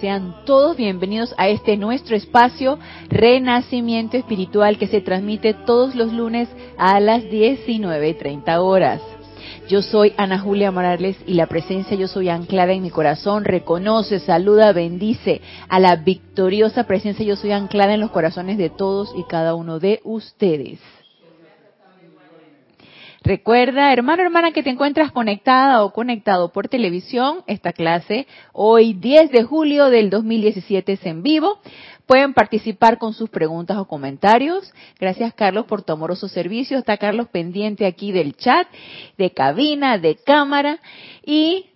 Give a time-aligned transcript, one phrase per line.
[0.00, 2.78] Sean todos bienvenidos a este nuestro espacio
[3.10, 9.02] Renacimiento Espiritual que se transmite todos los lunes a las 19.30 horas.
[9.68, 14.18] Yo soy Ana Julia Morales y la presencia yo soy anclada en mi corazón, reconoce,
[14.18, 19.24] saluda, bendice a la victoriosa presencia yo soy anclada en los corazones de todos y
[19.24, 20.78] cada uno de ustedes.
[23.26, 27.42] Recuerda, hermano, hermana, que te encuentras conectada o conectado por televisión.
[27.48, 31.58] Esta clase hoy 10 de julio del 2017 es en vivo.
[32.06, 34.72] Pueden participar con sus preguntas o comentarios.
[35.00, 36.78] Gracias, Carlos, por tu amoroso servicio.
[36.78, 38.68] Está Carlos pendiente aquí del chat,
[39.18, 40.78] de cabina, de cámara.
[41.24, 41.66] Y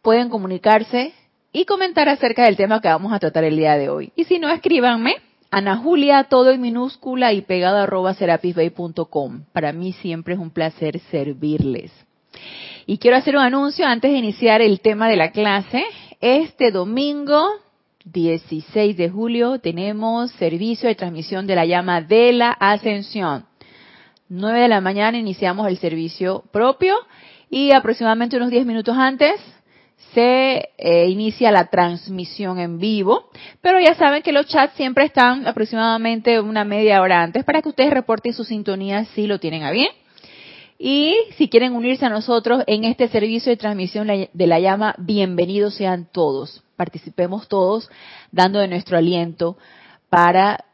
[0.00, 1.12] pueden comunicarse
[1.52, 4.12] y comentar acerca del tema que vamos a tratar el día de hoy.
[4.14, 5.16] Y si no, escríbanme
[5.56, 9.44] Ana Julia, todo en minúscula y pegado arroba serapisbay.com.
[9.52, 11.92] Para mí siempre es un placer servirles.
[12.86, 15.84] Y quiero hacer un anuncio antes de iniciar el tema de la clase.
[16.20, 17.46] Este domingo
[18.04, 23.44] 16 de julio tenemos servicio de transmisión de la llama de la ascensión.
[24.28, 26.96] 9 de la mañana iniciamos el servicio propio
[27.48, 29.40] y aproximadamente unos 10 minutos antes
[30.14, 35.46] se eh, inicia la transmisión en vivo, pero ya saben que los chats siempre están
[35.46, 39.72] aproximadamente una media hora antes para que ustedes reporten su sintonía si lo tienen a
[39.72, 39.88] bien.
[40.78, 45.76] Y si quieren unirse a nosotros en este servicio de transmisión de la llama, bienvenidos
[45.76, 46.62] sean todos.
[46.76, 47.88] Participemos todos
[48.32, 49.56] dando de nuestro aliento
[50.10, 50.64] para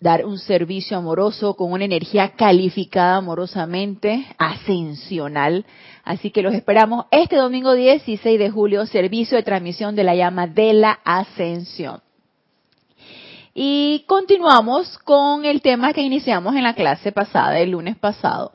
[0.00, 5.64] dar un servicio amoroso con una energía calificada amorosamente, ascensional.
[6.04, 10.46] Así que los esperamos este domingo 16 de julio, servicio de transmisión de la llama
[10.46, 12.00] de la ascensión.
[13.54, 18.52] Y continuamos con el tema que iniciamos en la clase pasada, el lunes pasado,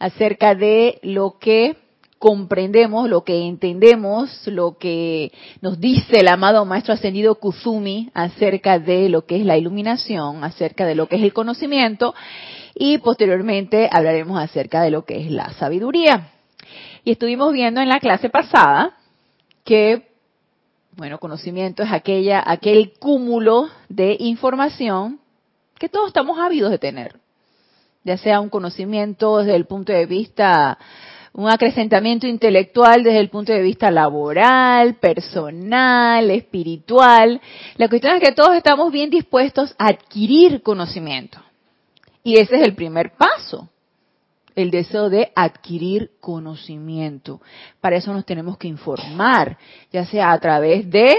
[0.00, 1.76] acerca de lo que
[2.20, 5.32] comprendemos, lo que entendemos, lo que
[5.62, 10.84] nos dice el amado Maestro Ascendido Kuzumi acerca de lo que es la iluminación, acerca
[10.84, 12.14] de lo que es el conocimiento
[12.74, 16.28] y posteriormente hablaremos acerca de lo que es la sabiduría.
[17.04, 18.98] Y estuvimos viendo en la clase pasada
[19.64, 20.10] que,
[20.98, 25.20] bueno, conocimiento es aquella, aquel cúmulo de información
[25.78, 27.16] que todos estamos ávidos de tener,
[28.04, 30.76] ya sea un conocimiento desde el punto de vista
[31.32, 37.40] un acrecentamiento intelectual desde el punto de vista laboral, personal, espiritual.
[37.76, 41.38] La cuestión es que todos estamos bien dispuestos a adquirir conocimiento.
[42.22, 43.68] Y ese es el primer paso,
[44.54, 47.40] el deseo de adquirir conocimiento.
[47.80, 49.56] Para eso nos tenemos que informar,
[49.92, 51.16] ya sea a través de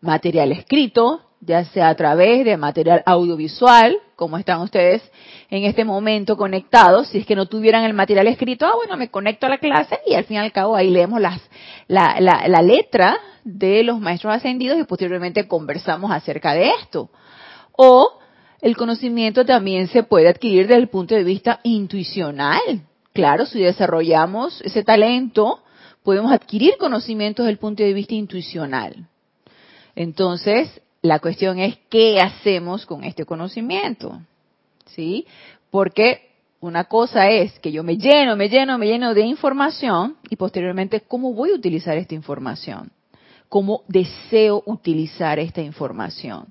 [0.00, 5.02] material escrito, ya sea a través de material audiovisual, como están ustedes
[5.50, 7.08] en este momento conectados.
[7.08, 9.98] Si es que no tuvieran el material escrito, ah, bueno, me conecto a la clase
[10.06, 11.40] y al fin y al cabo ahí leemos las,
[11.88, 17.10] la, la, la letra de los maestros ascendidos y posteriormente conversamos acerca de esto.
[17.72, 18.18] O
[18.60, 22.60] el conocimiento también se puede adquirir desde el punto de vista intuicional.
[23.12, 25.60] Claro, si desarrollamos ese talento,
[26.02, 29.06] podemos adquirir conocimientos desde el punto de vista intuicional.
[29.94, 34.22] Entonces, la cuestión es qué hacemos con este conocimiento.
[34.86, 35.26] ¿Sí?
[35.70, 40.36] Porque una cosa es que yo me lleno, me lleno, me lleno de información y
[40.36, 42.90] posteriormente cómo voy a utilizar esta información.
[43.50, 46.46] Cómo deseo utilizar esta información.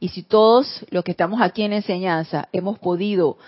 [0.00, 3.38] Y si todos los que estamos aquí en enseñanza hemos podido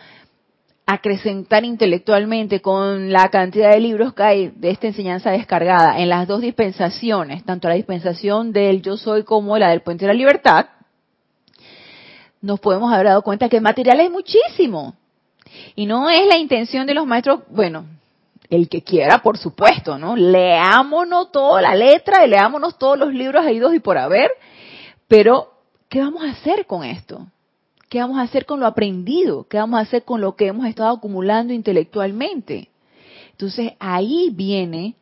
[0.93, 6.27] acrecentar intelectualmente con la cantidad de libros que hay de esta enseñanza descargada en las
[6.27, 10.67] dos dispensaciones, tanto la dispensación del yo soy como la del puente de la libertad,
[12.41, 14.95] nos podemos haber dado cuenta que el material es muchísimo.
[15.75, 17.85] Y no es la intención de los maestros, bueno,
[18.49, 20.17] el que quiera, por supuesto, ¿no?
[20.17, 24.31] Leámonos toda la letra y leámonos todos los libros dos y por haber,
[25.07, 25.53] pero
[25.89, 27.27] ¿qué vamos a hacer con esto?
[27.91, 29.49] ¿Qué vamos a hacer con lo aprendido?
[29.49, 32.69] ¿Qué vamos a hacer con lo que hemos estado acumulando intelectualmente?
[33.33, 34.95] Entonces ahí viene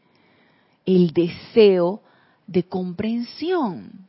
[0.87, 2.01] el deseo
[2.47, 4.09] de comprensión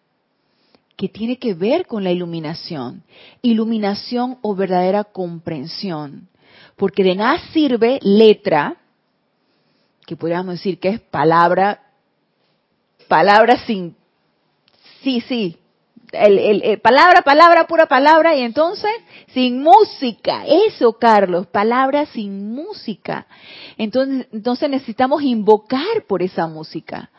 [0.95, 3.03] que tiene que ver con la iluminación.
[3.41, 6.29] Iluminación o verdadera comprensión.
[6.77, 8.77] Porque de nada sirve letra,
[10.05, 11.83] que podríamos decir que es palabra,
[13.09, 13.97] palabra sin,
[15.03, 15.58] sí, sí,
[16.11, 18.91] el, palabra, palabra, pura palabra, y entonces
[19.27, 20.43] sin música.
[20.67, 23.27] Eso, Carlos, palabra sin música.
[23.77, 27.09] Entonces, entonces necesitamos invocar por esa música.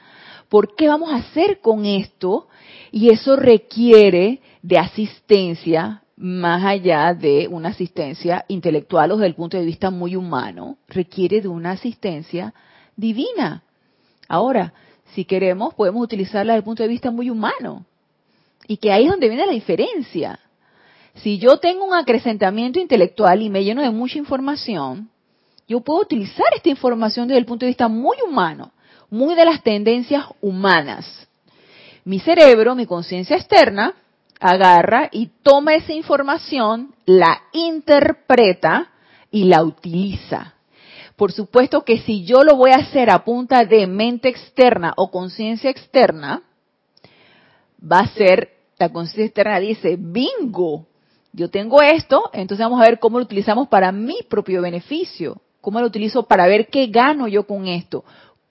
[0.49, 2.49] ¿Por qué vamos a hacer con esto?
[2.91, 9.57] Y eso requiere de asistencia más allá de una asistencia intelectual o desde el punto
[9.57, 12.53] de vista muy humano, requiere de una asistencia
[12.95, 13.63] divina.
[14.29, 14.75] Ahora,
[15.15, 17.87] si queremos, podemos utilizarla desde el punto de vista muy humano
[18.71, 20.39] Y que ahí es donde viene la diferencia.
[21.15, 25.11] Si yo tengo un acrecentamiento intelectual y me lleno de mucha información,
[25.67, 28.71] yo puedo utilizar esta información desde el punto de vista muy humano,
[29.11, 31.27] muy de las tendencias humanas.
[32.05, 33.97] Mi cerebro, mi conciencia externa,
[34.39, 38.93] agarra y toma esa información, la interpreta
[39.33, 40.55] y la utiliza.
[41.17, 45.11] Por supuesto que si yo lo voy a hacer a punta de mente externa o
[45.11, 46.45] conciencia externa,
[47.81, 50.87] va a ser, la conciencia externa dice, bingo,
[51.35, 55.81] yo tengo esto, entonces vamos a ver cómo lo utilizamos para mi propio beneficio, cómo
[55.81, 58.05] lo utilizo para ver qué gano yo con esto,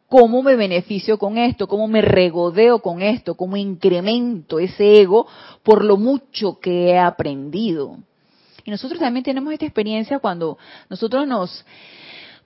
[0.08, 5.26] cómo me beneficio con esto, cómo me regodeo con esto, cómo incremento ese ego
[5.64, 7.98] por lo mucho que he aprendido.
[8.64, 10.60] Y nosotros también tenemos esta experiencia cuando
[10.92, 11.66] nosotros nos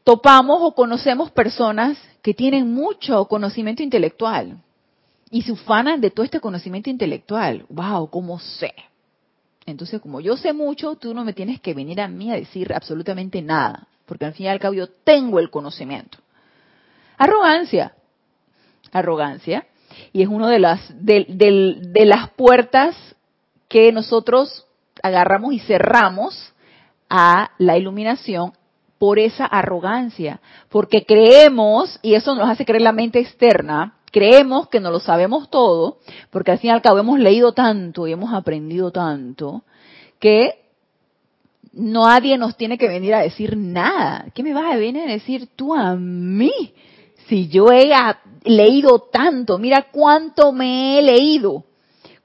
[0.06, 4.63] topamos o conocemos personas que tienen mucho conocimiento intelectual
[5.34, 7.66] y se ufanan de todo este conocimiento intelectual.
[7.70, 8.08] ¡Wow!
[8.12, 8.72] ¿Cómo sé?
[9.66, 12.72] Entonces, como yo sé mucho, tú no me tienes que venir a mí a decir
[12.72, 16.20] absolutamente nada, porque al fin y al cabo yo tengo el conocimiento.
[17.18, 17.96] Arrogancia.
[18.92, 19.66] Arrogancia.
[20.12, 22.96] Y es una de las, de, de las puertas
[23.68, 24.68] que nosotros
[25.02, 26.54] agarramos y cerramos
[27.10, 28.54] a la iluminación
[29.00, 34.80] por esa arrogancia, porque creemos, y eso nos hace creer la mente externa, creemos que
[34.80, 35.98] no lo sabemos todo,
[36.30, 39.64] porque al fin y al cabo hemos leído tanto y hemos aprendido tanto,
[40.20, 40.62] que
[41.74, 44.28] nadie nos tiene que venir a decir nada.
[44.34, 46.74] ¿Qué me vas a venir a decir tú a mí?
[47.28, 47.92] Si yo he
[48.46, 51.66] leído tanto, mira cuánto me he leído,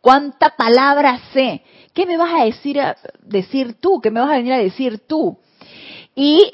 [0.00, 1.62] cuánta palabra sé.
[1.93, 4.00] ¿Qué me vas a decir, a decir tú?
[4.00, 5.38] ¿Qué me vas a venir a decir tú?
[6.14, 6.52] Y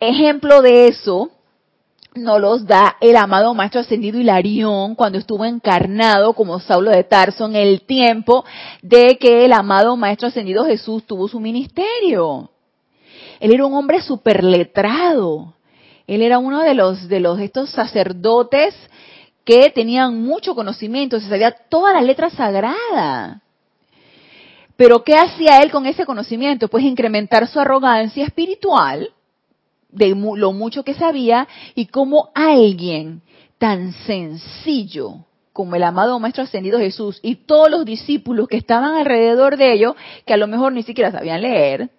[0.00, 1.30] Ejemplo de eso
[2.14, 7.46] nos los da el amado Maestro Ascendido Hilarión cuando estuvo encarnado como Saulo de Tarso
[7.46, 8.44] en el tiempo
[8.82, 12.50] de que el amado Maestro Ascendido Jesús tuvo su ministerio.
[13.38, 15.54] Él era un hombre superletrado.
[16.06, 18.74] Él era uno de los, de los, estos sacerdotes
[19.44, 23.40] que tenían mucho conocimiento, se sabía toda la letra sagrada.
[24.76, 26.68] Pero ¿qué hacía él con ese conocimiento?
[26.68, 29.10] Pues incrementar su arrogancia espiritual
[29.92, 33.22] de lo mucho que sabía y cómo alguien
[33.58, 39.56] tan sencillo como el amado Maestro Ascendido Jesús y todos los discípulos que estaban alrededor
[39.56, 39.94] de ellos,
[40.24, 41.90] que a lo mejor ni siquiera sabían leer,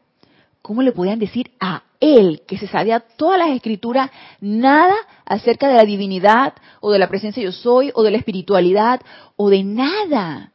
[0.62, 4.10] ¿cómo le podían decir a él, que se sabía todas las escrituras,
[4.40, 4.96] nada
[5.26, 9.02] acerca de la divinidad o de la presencia yo soy o de la espiritualidad
[9.36, 10.52] o de nada?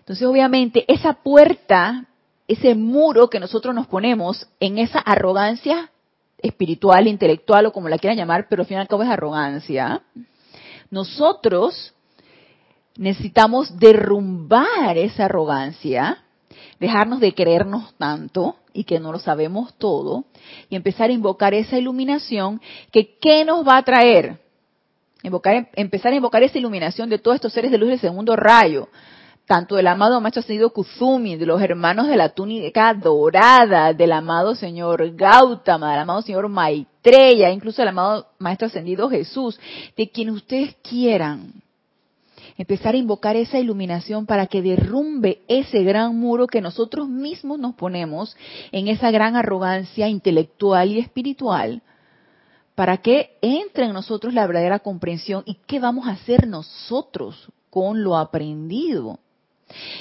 [0.00, 2.04] Entonces, obviamente, esa puerta,
[2.46, 5.90] ese muro que nosotros nos ponemos en esa arrogancia
[6.44, 10.02] espiritual, intelectual o como la quieran llamar, pero al fin y al cabo es arrogancia,
[10.90, 11.94] nosotros
[12.96, 16.22] necesitamos derrumbar esa arrogancia,
[16.78, 20.24] dejarnos de creernos tanto y que no lo sabemos todo,
[20.68, 22.60] y empezar a invocar esa iluminación
[22.92, 24.38] que ¿qué nos va a traer?
[25.76, 28.88] empezar a invocar esa iluminación de todos estos seres de luz del segundo rayo,
[29.46, 34.54] tanto del amado Maestro Ascendido Kuzumi, de los hermanos de la túnica dorada, del amado
[34.54, 39.60] Señor Gautama, del amado Señor Maitreya, incluso del amado Maestro Ascendido Jesús,
[39.96, 41.52] de quien ustedes quieran.
[42.56, 47.74] Empezar a invocar esa iluminación para que derrumbe ese gran muro que nosotros mismos nos
[47.74, 48.36] ponemos
[48.70, 51.82] en esa gran arrogancia intelectual y espiritual,
[52.74, 58.02] para que entre en nosotros la verdadera comprensión y qué vamos a hacer nosotros con
[58.02, 59.18] lo aprendido.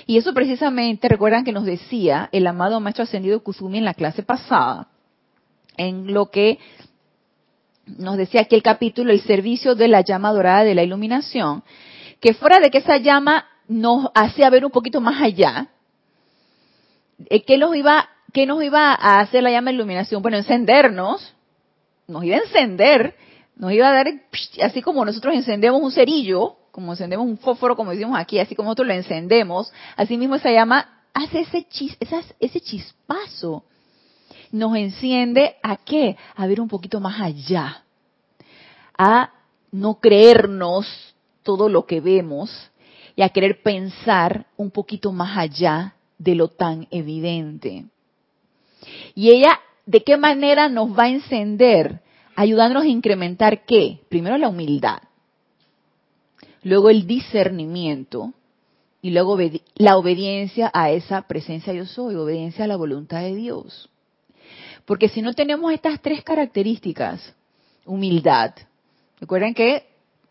[0.05, 4.23] Y eso precisamente, recuerdan que nos decía el amado Maestro Ascendido Kusumi en la clase
[4.23, 4.87] pasada,
[5.77, 6.59] en lo que
[7.85, 11.63] nos decía aquí el capítulo, el servicio de la llama dorada de la iluminación,
[12.19, 15.67] que fuera de que esa llama nos hacía ver un poquito más allá,
[17.29, 20.21] eh, ¿qué nos iba, qué nos iba a hacer la llama de iluminación?
[20.21, 21.33] Bueno, encendernos,
[22.07, 23.15] nos iba a encender,
[23.55, 24.07] nos iba a dar,
[24.61, 28.69] así como nosotros encendemos un cerillo, como encendemos un fósforo, como decimos aquí, así como
[28.69, 31.95] nosotros lo encendemos, así mismo esa llama hace ese, chis,
[32.39, 33.63] ese chispazo.
[34.51, 36.17] Nos enciende a qué?
[36.35, 37.83] A ver un poquito más allá.
[38.97, 39.29] A
[39.71, 40.87] no creernos
[41.43, 42.71] todo lo que vemos
[43.15, 47.85] y a querer pensar un poquito más allá de lo tan evidente.
[49.13, 52.01] Y ella, ¿de qué manera nos va a encender?
[52.35, 53.99] Ayudándonos a incrementar qué?
[54.09, 55.03] Primero la humildad
[56.63, 58.33] luego el discernimiento
[59.01, 59.37] y luego
[59.75, 63.89] la obediencia a esa presencia yo soy, obediencia a la voluntad de Dios.
[64.85, 67.33] Porque si no tenemos estas tres características,
[67.85, 68.53] humildad,
[69.19, 69.87] recuerden que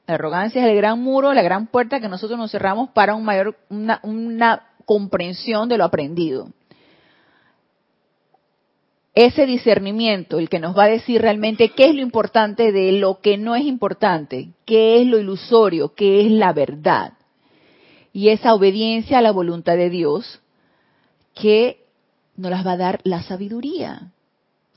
[0.07, 3.25] La arrogancia es el gran muro, la gran puerta que nosotros nos cerramos para un
[3.25, 6.49] mayor, una, una comprensión de lo aprendido.
[9.15, 13.21] Ese discernimiento, el que nos va a decir realmente qué es lo importante de lo
[13.21, 17.13] que no es importante, qué es lo ilusorio, qué es la verdad.
[18.15, 20.41] Y esa obediencia a la voluntad de Dios
[21.35, 21.85] que
[22.37, 24.13] nos las va a dar la sabiduría.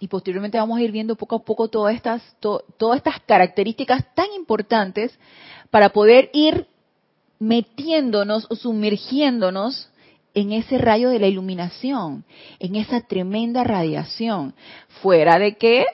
[0.01, 4.27] Y posteriormente vamos a ir viendo poco a poco todas estas, todas estas características tan
[4.35, 5.17] importantes
[5.69, 6.67] para poder ir
[7.39, 9.89] metiéndonos o sumergiéndonos
[10.35, 12.25] en ese rayo de la iluminación,
[12.59, 14.53] en esa tremenda radiación,
[15.01, 15.85] fuera de que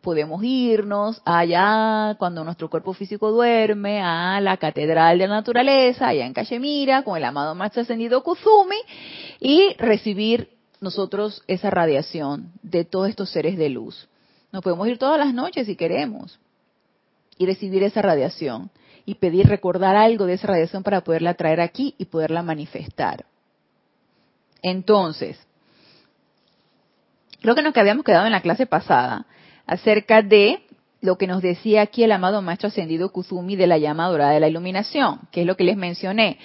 [0.00, 6.24] podemos irnos allá cuando nuestro cuerpo físico duerme a la catedral de la naturaleza, allá
[6.24, 8.78] en Cachemira, con el amado maestro ascendido Kuzumi,
[9.40, 14.08] y recibir nosotros esa radiación de todos estos seres de luz.
[14.52, 16.38] Nos podemos ir todas las noches si queremos
[17.36, 18.70] y recibir esa radiación
[19.04, 23.24] y pedir recordar algo de esa radiación para poderla traer aquí y poderla manifestar.
[24.62, 25.38] Entonces,
[27.40, 29.26] creo que nos habíamos quedado en la clase pasada
[29.66, 30.62] acerca de
[31.00, 34.40] lo que nos decía aquí el amado Maestro Ascendido Kuzumi de la llama dorada de
[34.40, 36.38] la iluminación, que es lo que les mencioné.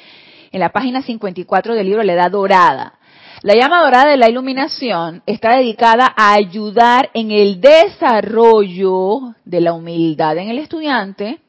[0.51, 2.93] En la página 54 del libro La Edad Dorada.
[3.41, 9.73] La llama dorada de la iluminación está dedicada a ayudar en el desarrollo de la
[9.73, 11.39] humildad en el estudiante,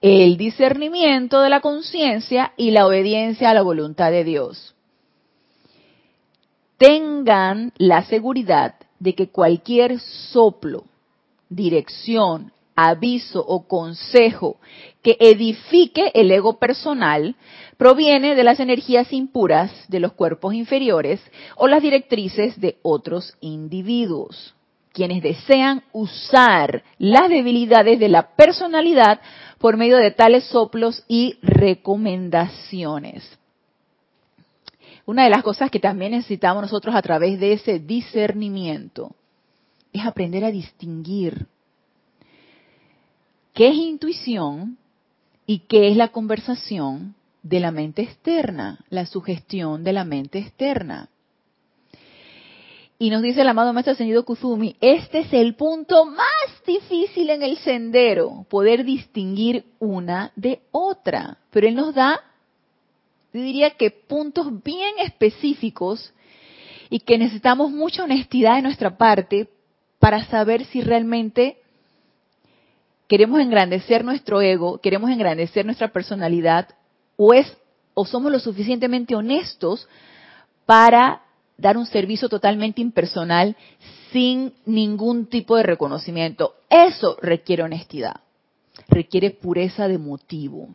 [0.00, 4.75] el discernimiento de la conciencia y la obediencia a la voluntad de Dios
[6.78, 10.84] tengan la seguridad de que cualquier soplo,
[11.48, 14.58] dirección, aviso o consejo
[15.02, 17.34] que edifique el ego personal
[17.78, 21.20] proviene de las energías impuras de los cuerpos inferiores
[21.56, 24.54] o las directrices de otros individuos,
[24.92, 29.20] quienes desean usar las debilidades de la personalidad
[29.58, 33.38] por medio de tales soplos y recomendaciones.
[35.06, 39.14] Una de las cosas que también necesitamos nosotros a través de ese discernimiento
[39.92, 41.46] es aprender a distinguir
[43.54, 44.76] qué es intuición
[45.46, 51.08] y qué es la conversación de la mente externa, la sugestión de la mente externa.
[52.98, 57.42] Y nos dice el amado Maestro Ascendido Kuzumi, este es el punto más difícil en
[57.42, 61.38] el sendero, poder distinguir una de otra.
[61.50, 62.20] Pero él nos da
[63.42, 66.12] diría que puntos bien específicos
[66.90, 69.48] y que necesitamos mucha honestidad de nuestra parte
[69.98, 71.58] para saber si realmente
[73.08, 76.68] queremos engrandecer nuestro ego, queremos engrandecer nuestra personalidad
[77.16, 77.56] o es
[77.94, 79.88] o somos lo suficientemente honestos
[80.66, 81.22] para
[81.56, 83.56] dar un servicio totalmente impersonal
[84.12, 86.54] sin ningún tipo de reconocimiento.
[86.68, 88.20] Eso requiere honestidad,
[88.88, 90.74] requiere pureza de motivo.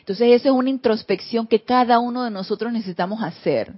[0.00, 3.74] Entonces, esa es una introspección que cada uno de nosotros necesitamos hacer.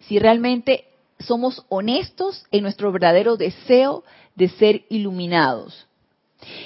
[0.00, 0.84] Si realmente
[1.18, 4.04] somos honestos en nuestro verdadero deseo
[4.34, 5.86] de ser iluminados.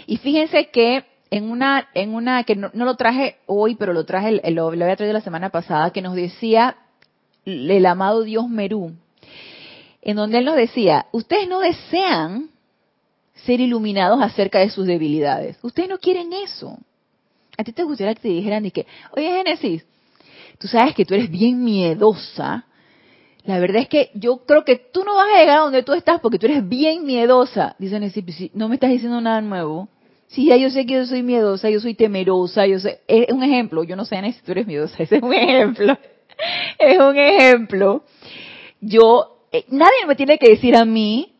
[0.07, 4.41] Y fíjense que en una, en una que no, lo traje hoy, pero lo traje,
[4.53, 6.76] lo, lo había traído la semana pasada, que nos decía
[7.45, 8.93] el amado Dios Merú,
[10.00, 12.50] en donde él nos decía, ustedes no desean
[13.35, 16.79] ser iluminados acerca de sus debilidades, ustedes no quieren eso.
[17.56, 19.84] ¿A ti te gustaría que te dijeran y que, oye Génesis,
[20.58, 22.66] tú sabes que tú eres bien miedosa?
[23.44, 25.92] La verdad es que yo creo que tú no vas a llegar a donde tú
[25.92, 27.76] estás porque tú eres bien miedosa.
[27.78, 29.88] Dice Génesis, pues no me estás diciendo nada nuevo.
[30.28, 33.00] Sí, ya yo sé que yo soy miedosa, yo soy temerosa, yo sé.
[33.06, 35.96] Es un ejemplo, yo no sé si tú eres miedosa, ese es un ejemplo.
[36.78, 38.04] Es un ejemplo.
[38.80, 41.34] Yo, eh, nadie me tiene que decir a mí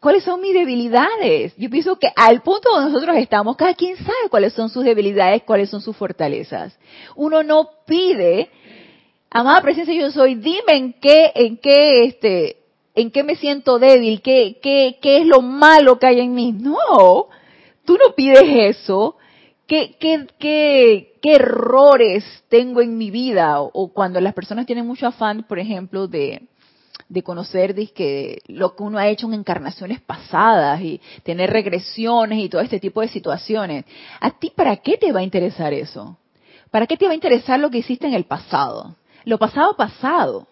[0.00, 1.54] cuáles son mis debilidades.
[1.56, 5.42] Yo pienso que al punto donde nosotros estamos, cada quien sabe cuáles son sus debilidades,
[5.42, 6.78] cuáles son sus fortalezas.
[7.16, 8.50] Uno no pide,
[9.30, 12.56] amada presencia yo soy, dime en qué, en qué, este,
[12.94, 16.52] en qué me siento débil, qué, qué, qué es lo malo que hay en mí.
[16.52, 17.28] No,
[17.84, 19.16] tú no pides eso.
[19.66, 23.60] ¿Qué, qué, qué, qué errores tengo en mi vida?
[23.60, 26.47] o cuando las personas tienen mucho afán, por ejemplo, de,
[27.08, 32.48] de conocer que lo que uno ha hecho en encarnaciones pasadas y tener regresiones y
[32.48, 33.84] todo este tipo de situaciones.
[34.20, 36.18] ¿A ti para qué te va a interesar eso?
[36.70, 38.96] ¿Para qué te va a interesar lo que hiciste en el pasado?
[39.24, 40.46] Lo pasado pasado.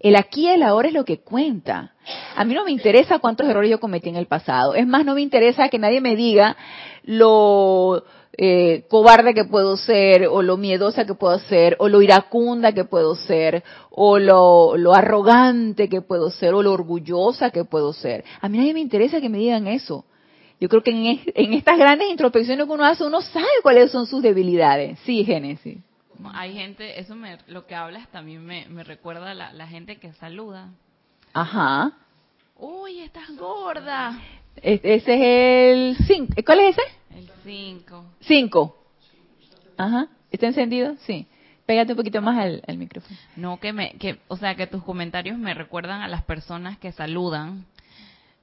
[0.00, 1.94] El aquí y el ahora es lo que cuenta.
[2.36, 4.74] A mí no me interesa cuántos errores yo cometí en el pasado.
[4.74, 6.56] Es más, no me interesa que nadie me diga
[7.04, 8.04] lo
[8.36, 12.84] eh, cobarde que puedo ser, o lo miedosa que puedo ser, o lo iracunda que
[12.84, 18.24] puedo ser, o lo, lo arrogante que puedo ser, o lo orgullosa que puedo ser.
[18.40, 20.04] A mí nadie me interesa que me digan eso.
[20.60, 24.06] Yo creo que en, en estas grandes introspecciones que uno hace, uno sabe cuáles son
[24.06, 24.98] sus debilidades.
[25.04, 25.78] Sí, Génesis.
[26.32, 29.96] Hay gente, eso me, lo que hablas también me, me recuerda a la, la gente
[29.96, 30.70] que saluda.
[31.32, 31.92] Ajá.
[32.56, 34.20] Uy, estás gorda.
[34.56, 36.34] Ese es el 5.
[36.46, 36.82] ¿Cuál es ese?
[37.14, 38.04] El 5.
[38.20, 38.76] 5.
[39.76, 40.08] Ajá.
[40.30, 40.96] ¿Está encendido?
[41.06, 41.26] Sí.
[41.66, 43.16] Pégate un poquito más al, al, micrófono.
[43.36, 46.92] No, que me, que, o sea, que tus comentarios me recuerdan a las personas que
[46.92, 47.64] saludan,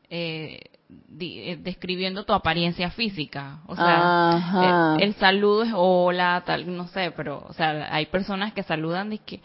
[0.10, 0.60] eh,
[0.90, 3.60] di, eh, describiendo tu apariencia física.
[3.68, 8.54] O sea, el, el, saludo es hola, tal, no sé, pero, o sea, hay personas
[8.54, 9.40] que saludan y que,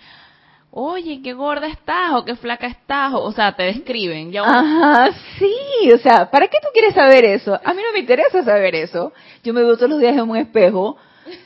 [0.70, 4.30] oye, qué gorda estás o qué flaca estás, o, sea, te describen.
[4.30, 7.54] Ya Ajá, sí, o sea, ¿para qué tú quieres saber eso?
[7.54, 9.12] A mí no me interesa saber eso.
[9.42, 10.98] Yo me veo todos los días en un espejo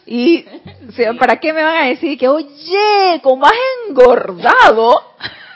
[0.06, 0.44] y,
[0.88, 3.52] o sea, ¿para qué me van a decir que, oye, cómo has
[3.88, 5.02] engordado?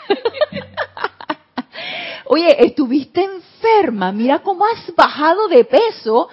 [2.26, 6.28] oye, estuviste enferma, mira cómo has bajado de peso.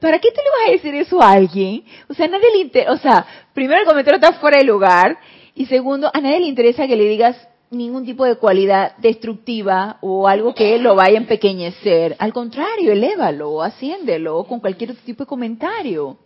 [0.00, 1.84] ¿Para qué te le vas a decir eso a alguien?
[2.08, 5.18] O sea, nadie le interesa, o sea, primero el comentario está fuera de lugar
[5.54, 7.36] y segundo, a nadie le interesa que le digas
[7.70, 12.16] ningún tipo de cualidad destructiva o algo que lo vaya a empequeñecer.
[12.18, 16.18] Al contrario, elévalo, asciéndelo con cualquier otro tipo de comentario.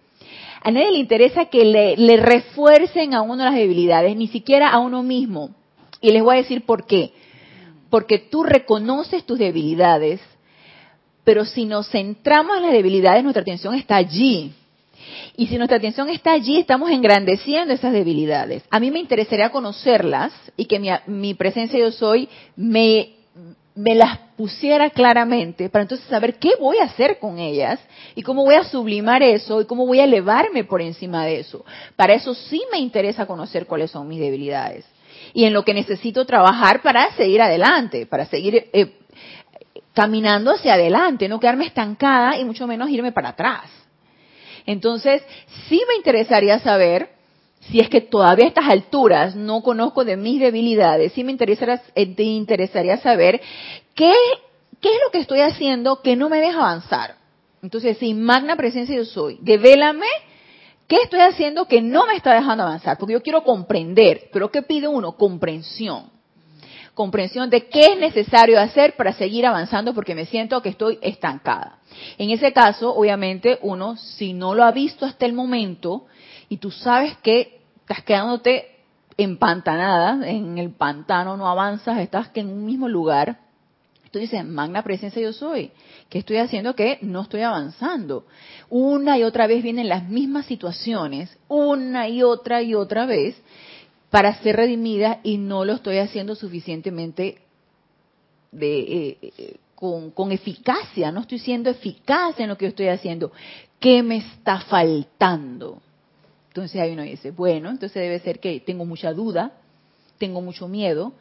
[0.63, 4.79] A nadie le interesa que le, le refuercen a uno las debilidades, ni siquiera a
[4.79, 5.51] uno mismo.
[6.01, 7.13] Y les voy a decir por qué.
[7.91, 10.21] Porque tú reconoces tus debilidades,
[11.23, 14.53] pero si nos centramos en las debilidades, nuestra atención está allí.
[15.37, 18.63] Y si nuestra atención está allí, estamos engrandeciendo esas debilidades.
[18.71, 23.15] A mí me interesaría conocerlas y que mi, mi presencia yo soy me,
[23.75, 27.81] me las pusiera claramente para entonces saber qué voy a hacer con ellas
[28.15, 31.65] y cómo voy a sublimar eso y cómo voy a elevarme por encima de eso.
[31.97, 34.85] Para eso sí me interesa conocer cuáles son mis debilidades
[35.33, 38.97] y en lo que necesito trabajar para seguir adelante, para seguir eh,
[39.93, 43.71] caminando hacia adelante, no quedarme estancada y mucho menos irme para atrás.
[44.67, 45.23] Entonces,
[45.69, 47.11] sí me interesaría saber,
[47.61, 51.83] si es que todavía a estas alturas no conozco de mis debilidades, sí me interesaría,
[51.95, 53.41] eh, te interesaría saber
[53.95, 54.13] qué,
[54.81, 57.17] qué es lo que estoy haciendo que no me deja avanzar.
[57.63, 60.07] Entonces, si magna presencia yo soy, devélame
[60.87, 64.63] qué estoy haciendo que no me está dejando avanzar, porque yo quiero comprender, pero ¿qué
[64.63, 65.13] pide uno?
[65.13, 66.14] Comprensión
[66.95, 71.79] comprensión de qué es necesario hacer para seguir avanzando porque me siento que estoy estancada.
[72.19, 76.07] En ese caso, obviamente, uno, si no lo ha visto hasta el momento
[76.49, 78.75] y tú sabes que estás quedándote
[79.17, 83.39] empantanada, en el pantano no avanzas, estás que en un mismo lugar,
[84.11, 85.73] tú dices, magna presencia yo soy,
[86.09, 88.27] ¿qué estoy haciendo que no estoy avanzando?
[88.71, 93.37] Una y otra vez vienen las mismas situaciones, una y otra y otra vez,
[94.15, 97.39] para ser redimida y no lo estoy haciendo suficientemente
[98.53, 103.33] de, eh, eh, con, con, eficacia, no estoy siendo eficaz en lo que estoy haciendo.
[103.81, 105.83] ¿Qué me está faltando?
[106.47, 109.51] Entonces ahí uno dice, bueno, entonces debe ser que tengo mucha duda,
[110.17, 111.15] tengo mucho miedo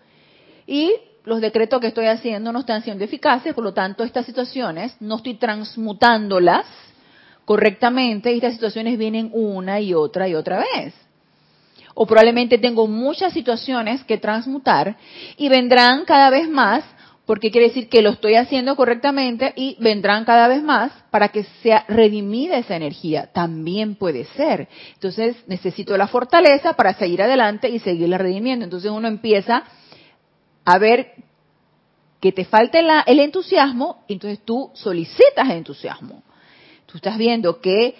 [0.68, 0.94] y
[1.26, 5.16] los decretos que estoy haciendo no están siendo eficaces, por lo tanto estas situaciones no
[5.16, 6.68] estoy transmutándolas
[7.46, 10.94] correctamente y estas situaciones vienen una y otra y otra vez
[11.94, 14.98] o probablemente tengo muchas situaciones que transmutar
[15.38, 16.84] y vendrán cada vez más
[17.26, 21.46] porque quiere decir que lo estoy haciendo correctamente y vendrán cada vez más para que
[21.62, 23.30] sea redimida esa energía.
[23.32, 24.68] También puede ser.
[24.96, 28.66] Entonces necesito la fortaleza para seguir adelante y seguirla redimiendo.
[28.66, 29.64] Entonces uno empieza
[30.66, 31.14] a ver
[32.20, 36.24] que te falta el entusiasmo entonces tú solicitas entusiasmo.
[36.86, 37.96] Tú estás viendo que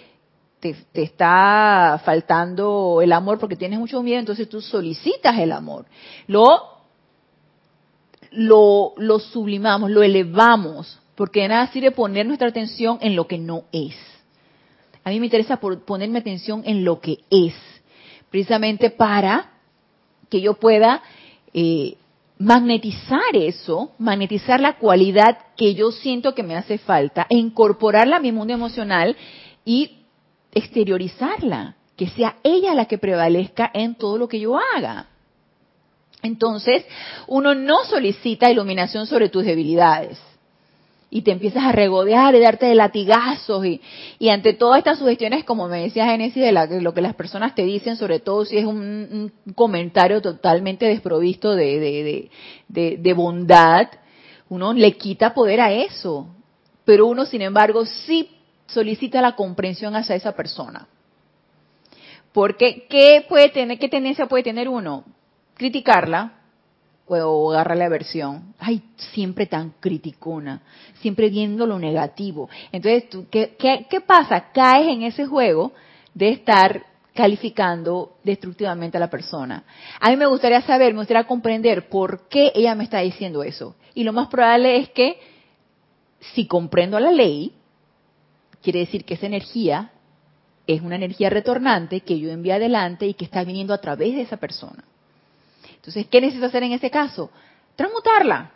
[0.72, 5.84] te, está faltando el amor porque tienes mucho miedo, entonces tú solicitas el amor.
[6.26, 6.46] Lo,
[8.30, 13.36] lo, lo sublimamos, lo elevamos, porque de nada sirve poner nuestra atención en lo que
[13.36, 13.94] no es.
[15.04, 17.54] A mí me interesa ponerme atención en lo que es,
[18.30, 19.52] precisamente para
[20.30, 21.02] que yo pueda
[21.52, 21.98] eh,
[22.38, 28.20] magnetizar eso, magnetizar la cualidad que yo siento que me hace falta e incorporarla a
[28.20, 29.14] mi mundo emocional
[29.66, 30.03] y
[30.54, 35.06] exteriorizarla, que sea ella la que prevalezca en todo lo que yo haga.
[36.22, 36.84] Entonces,
[37.26, 40.18] uno no solicita iluminación sobre tus debilidades
[41.14, 45.68] y te empiezas a regodear y darte de latigazos y, ante todas estas sugestiones, como
[45.68, 48.64] me decía Genesis, de, la, lo que las personas te dicen, sobre todo si es
[48.64, 52.30] un, comentario totalmente desprovisto de, de,
[52.66, 53.86] de, de, bondad,
[54.48, 56.26] uno le quita poder a eso.
[56.84, 58.28] Pero uno, sin embargo, sí
[58.66, 60.86] solicita la comprensión hacia esa persona.
[62.32, 65.04] Porque, ¿qué puede tener, qué tendencia puede tener uno?
[65.54, 66.32] Criticarla,
[67.06, 68.54] o agarra la aversión.
[68.58, 70.62] Ay, siempre tan criticona,
[71.00, 72.48] siempre viendo lo negativo.
[72.72, 74.52] Entonces, ¿qué, qué, qué pasa?
[74.52, 75.72] Caes en ese juego
[76.14, 79.64] de estar calificando destructivamente a la persona.
[80.00, 83.76] A mí me gustaría saber, me gustaría comprender por qué ella me está diciendo eso.
[83.94, 85.20] Y lo más probable es que
[86.32, 87.52] si comprendo la ley,
[88.64, 89.90] quiere decir que esa energía
[90.66, 94.22] es una energía retornante que yo envío adelante y que está viniendo a través de
[94.22, 94.82] esa persona.
[95.76, 97.30] Entonces, ¿qué necesito hacer en ese caso?
[97.76, 98.52] Transmutarla.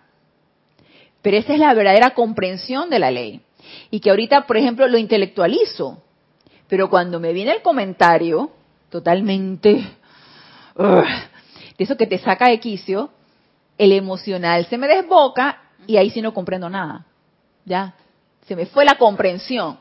[1.20, 3.42] Pero esa es la verdadera comprensión de la ley.
[3.90, 6.02] Y que ahorita, por ejemplo, lo intelectualizo.
[6.68, 8.50] Pero cuando me viene el comentario,
[8.88, 9.84] totalmente,
[10.74, 13.10] de eso que te saca de quicio,
[13.76, 17.04] el emocional se me desboca y ahí sí no comprendo nada.
[17.66, 17.94] Ya,
[18.46, 19.78] se me fue la comprensión.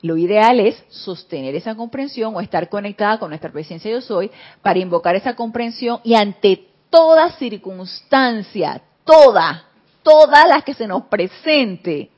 [0.00, 4.30] Lo ideal es sostener esa comprensión o estar conectada con nuestra presencia yo soy
[4.62, 9.64] para invocar esa comprensión y ante toda circunstancia, toda,
[10.02, 12.10] todas las que se nos presente,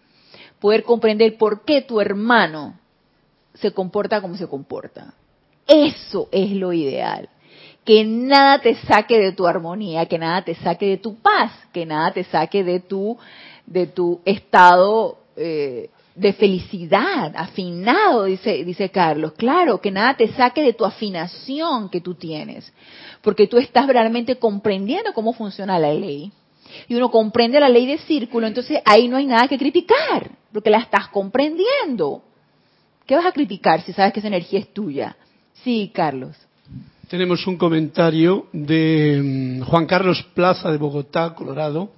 [0.59, 2.79] poder comprender por qué tu hermano
[3.55, 5.15] se comporta como se comporta.
[5.67, 7.29] Eso es lo ideal.
[7.85, 11.87] Que nada te saque de tu armonía, que nada te saque de tu paz, que
[11.87, 13.17] nada te saque de tu,
[13.65, 19.33] de tu estado eh, de felicidad, afinado, dice, dice Carlos.
[19.37, 22.73] Claro, que nada te saque de tu afinación que tú tienes,
[23.23, 26.33] porque tú estás realmente comprendiendo cómo funciona la ley.
[26.89, 30.71] Y uno comprende la ley de círculo, entonces ahí no hay nada que criticar, porque
[30.71, 32.23] la estás comprendiendo.
[33.07, 35.17] ¿Qué vas a criticar si sabes que esa energía es tuya?
[35.65, 36.37] Sí, Carlos.
[37.09, 41.91] Tenemos un comentario de mm, Juan Carlos Plaza de Bogotá, Colorado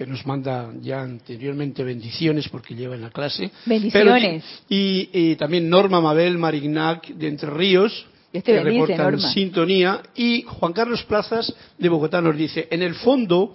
[0.00, 3.50] que nos manda ya anteriormente bendiciones porque lleva en la clase.
[3.66, 4.42] Bendiciones.
[4.66, 10.00] y, también Norma Mabel Marignac de Entre Ríos, este que reporta sintonía.
[10.14, 13.54] Y Juan Carlos Plazas de Bogotá nos dice, en el fondo,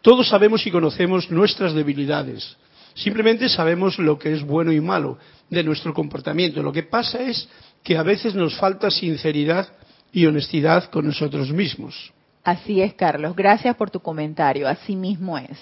[0.00, 2.56] todos sabemos y conocemos nuestras debilidades.
[2.94, 5.18] Simplemente sabemos lo que es bueno y malo
[5.50, 6.62] de nuestro comportamiento.
[6.62, 7.46] Lo que pasa es
[7.82, 9.68] que a veces nos falta sinceridad
[10.14, 12.14] y honestidad con nosotros mismos.
[12.44, 13.34] Así es, Carlos.
[13.34, 14.68] Gracias por tu comentario.
[14.68, 15.58] Así mismo es.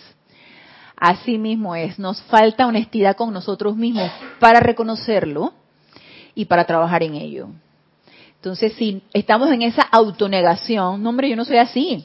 [0.96, 1.98] Así mismo es.
[1.98, 5.52] Nos falta honestidad con nosotros mismos para reconocerlo
[6.34, 7.48] y para trabajar en ello.
[8.34, 12.04] Entonces, si estamos en esa autonegación, no, hombre, yo no soy así.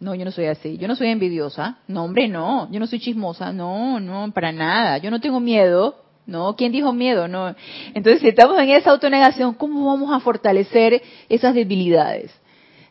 [0.00, 0.76] No, yo no soy así.
[0.76, 1.78] Yo no soy envidiosa.
[1.86, 2.68] No, hombre, no.
[2.72, 3.52] Yo no soy chismosa.
[3.52, 4.98] No, no, para nada.
[4.98, 5.96] Yo no tengo miedo.
[6.26, 7.28] No, ¿quién dijo miedo?
[7.28, 7.54] No.
[7.94, 12.32] Entonces, si estamos en esa autonegación, ¿cómo vamos a fortalecer esas debilidades?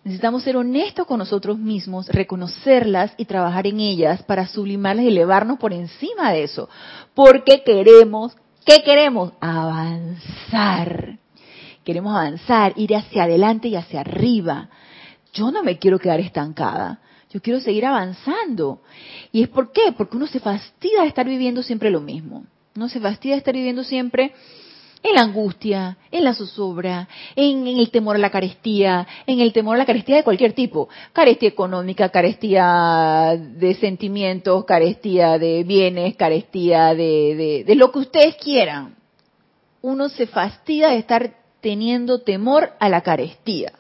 [0.04, 5.58] Necesitamos ser honestos con nosotros mismos, reconocerlas y trabajar en ellas para sublimarlas y elevarnos
[5.58, 6.68] por encima de eso.
[7.14, 8.36] Porque queremos,
[8.66, 9.32] ¿qué queremos?
[9.40, 11.20] Avanzar.
[11.86, 14.70] Queremos avanzar, ir hacia adelante y hacia arriba.
[15.34, 17.00] Yo no me quiero quedar estancada.
[17.30, 18.82] Yo quiero seguir avanzando.
[19.32, 19.94] ¿Y es por qué?
[19.98, 22.46] Porque uno se fastidia de estar viviendo siempre lo mismo.
[22.76, 24.34] Uno se fastidia de estar viviendo siempre
[25.04, 29.76] en la angustia, en la zozobra, en, el temor a la carestía, en el temor
[29.76, 30.88] a la carestía de cualquier tipo.
[31.12, 38.96] Carestía económica, carestía de sentimientos, carestía de bienes, carestía de, de lo que ustedes quieran.
[39.82, 43.74] Uno se fastidia de estar teniendo temor a la carestía.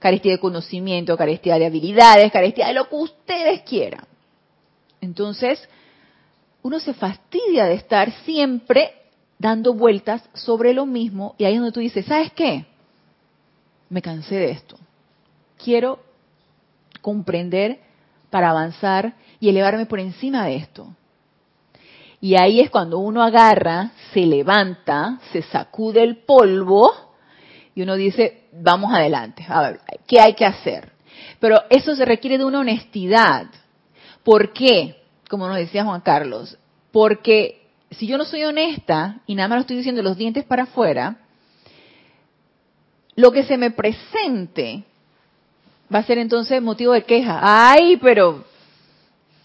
[0.00, 4.04] Carestía de conocimiento, carestía de habilidades, carestía de lo que ustedes quieran.
[5.00, 5.68] Entonces,
[6.62, 9.05] uno se fastidia de estar siempre
[9.38, 12.66] dando vueltas sobre lo mismo y ahí es donde tú dices, ¿sabes qué?
[13.88, 14.76] Me cansé de esto.
[15.62, 16.00] Quiero
[17.00, 17.80] comprender
[18.30, 20.88] para avanzar y elevarme por encima de esto.
[22.20, 26.92] Y ahí es cuando uno agarra, se levanta, se sacude el polvo
[27.74, 30.92] y uno dice, vamos adelante, a ver, ¿qué hay que hacer?
[31.38, 33.46] Pero eso se requiere de una honestidad.
[34.24, 35.02] ¿Por qué?
[35.28, 36.58] Como nos decía Juan Carlos,
[36.90, 40.64] porque si yo no soy honesta y nada más lo estoy diciendo los dientes para
[40.64, 41.16] afuera,
[43.14, 44.84] lo que se me presente
[45.92, 47.38] va a ser entonces motivo de queja.
[47.42, 48.44] Ay, pero,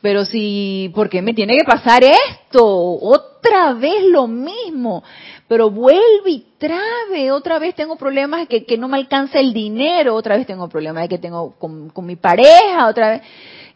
[0.01, 2.65] pero si, ¿por qué me tiene que pasar esto?
[2.65, 5.04] Otra vez lo mismo.
[5.47, 10.15] Pero vuelve y trabe, otra vez tengo problemas de que, no me alcanza el dinero,
[10.15, 13.21] otra vez tengo problemas de que tengo con, con mi pareja, otra vez.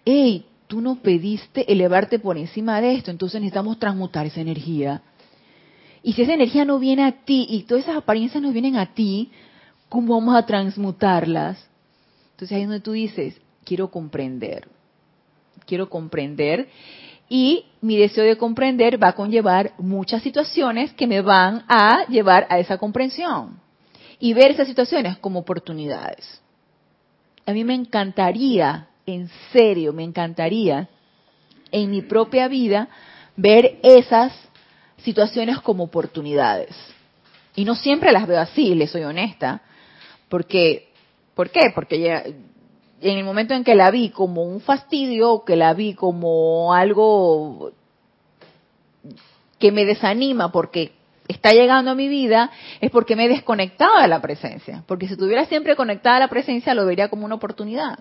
[0.06, 5.02] Ey, tú no pediste elevarte por encima de esto, entonces necesitamos transmutar esa energía.
[6.04, 8.94] Y si esa energía no viene a ti y todas esas apariencias no vienen a
[8.94, 9.32] ti,
[9.90, 11.68] ¿cómo vamos a transmutarlas?
[12.32, 14.68] Entonces ahí es donde tú dices, quiero comprender,
[15.66, 16.70] quiero comprender
[17.28, 22.46] y mi deseo de comprender va a conllevar muchas situaciones que me van a llevar
[22.50, 23.60] a esa comprensión
[24.20, 26.42] y ver esas situaciones como oportunidades.
[27.46, 30.90] A mí me encantaría en serio, me encantaría
[31.72, 32.90] en mi propia vida
[33.36, 34.34] ver esas
[34.98, 36.76] situaciones como oportunidades.
[37.56, 39.62] Y no siempre las veo así, le soy honesta,
[40.30, 40.90] porque,
[41.36, 41.72] ¿por qué?
[41.74, 45.94] Porque ya, en el momento en que la vi como un fastidio, que la vi
[45.94, 47.72] como algo
[49.60, 50.92] que me desanima porque
[51.28, 54.84] está llegando a mi vida, es porque me he desconectado de la presencia.
[54.88, 58.00] Porque si estuviera siempre conectada a la presencia, lo vería como una oportunidad.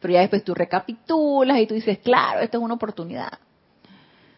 [0.00, 3.32] Pero ya después tú recapitulas y tú dices, claro, esta es una oportunidad.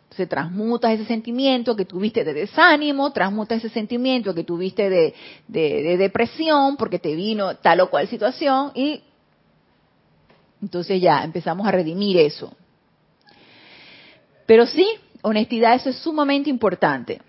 [0.04, 5.14] Entonces transmutas ese sentimiento que tuviste de desánimo, transmutas ese sentimiento que tuviste de,
[5.48, 9.02] de depresión porque te vino tal o cual situación y
[10.62, 12.54] entonces ya empezamos a redimir eso.
[14.46, 14.86] Pero sí,
[15.22, 17.20] honestidad, eso es sumamente importante.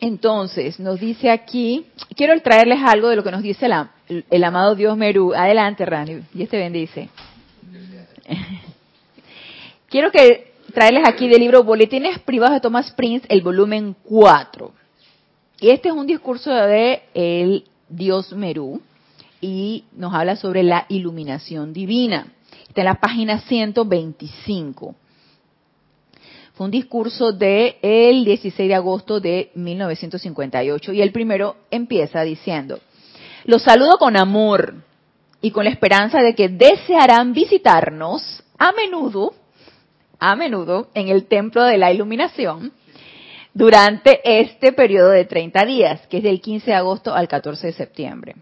[0.00, 3.66] Entonces, nos dice aquí, quiero traerles algo de lo que nos dice
[4.08, 5.32] el, amado Dios Merú.
[5.32, 7.08] Adelante, Rani, y este bendice.
[9.88, 14.72] quiero que traerles aquí del libro Boletines Privados de Thomas Prince, el volumen 4.
[15.60, 18.82] Y este es un discurso de el Dios Merú
[19.40, 22.26] y nos habla sobre la iluminación divina.
[22.68, 24.94] Está en la página 125.
[26.54, 32.78] Fue un discurso del el 16 de agosto de 1958 y el primero empieza diciendo,
[33.44, 34.83] los saludo con amor
[35.44, 39.34] y con la esperanza de que desearán visitarnos a menudo,
[40.18, 42.72] a menudo en el templo de la iluminación
[43.52, 47.72] durante este periodo de 30 días, que es del 15 de agosto al 14 de
[47.74, 48.36] septiembre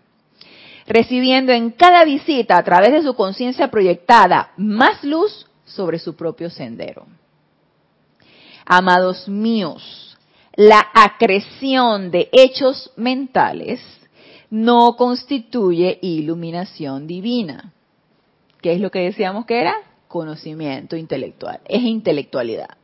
[0.86, 6.50] recibiendo en cada visita a través de su conciencia proyectada más luz sobre su propio
[6.50, 7.06] sendero.
[8.64, 10.16] Amados míos,
[10.54, 13.80] la acreción de hechos mentales
[14.52, 17.72] no constituye iluminación divina.
[18.60, 19.74] ¿Qué es lo que decíamos que era?
[20.08, 21.60] Conocimiento intelectual.
[21.64, 22.76] Es intelectualidad.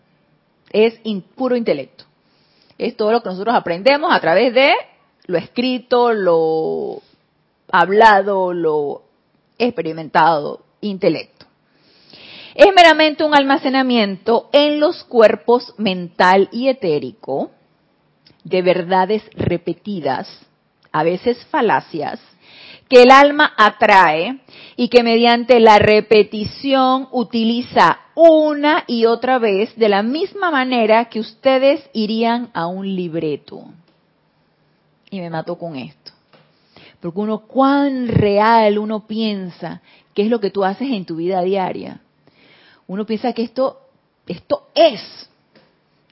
[0.72, 0.98] Es
[1.34, 2.04] puro intelecto.
[2.78, 4.72] Es todo lo que nosotros aprendemos a través de
[5.26, 7.02] lo escrito, lo
[7.70, 9.02] hablado, lo
[9.58, 11.44] experimentado intelecto.
[12.54, 17.50] Es meramente un almacenamiento en los cuerpos mental y etérico
[18.42, 20.47] de verdades repetidas,
[20.92, 22.20] a veces falacias,
[22.88, 24.40] que el alma atrae
[24.76, 31.20] y que mediante la repetición utiliza una y otra vez de la misma manera que
[31.20, 33.64] ustedes irían a un libreto.
[35.10, 36.12] Y me mato con esto.
[37.00, 39.82] Porque uno, cuán real uno piensa
[40.14, 42.00] que es lo que tú haces en tu vida diaria.
[42.86, 43.78] Uno piensa que esto,
[44.26, 45.27] esto es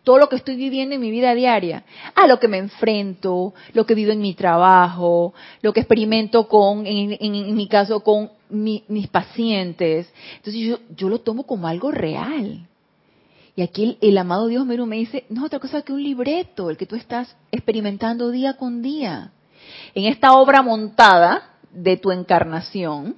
[0.06, 1.82] todo lo que estoy viviendo en mi vida diaria,
[2.14, 6.86] a lo que me enfrento, lo que vivo en mi trabajo, lo que experimento con,
[6.86, 10.08] en, mi caso, con mis pacientes.
[10.36, 12.68] Entonces yo, yo, lo tomo como algo real.
[13.56, 16.76] Y aquí el, amado Dios me dice, no es otra cosa que un libreto, el
[16.76, 19.32] que tú estás experimentando día con día
[19.92, 23.16] en esta obra montada de tu encarnación,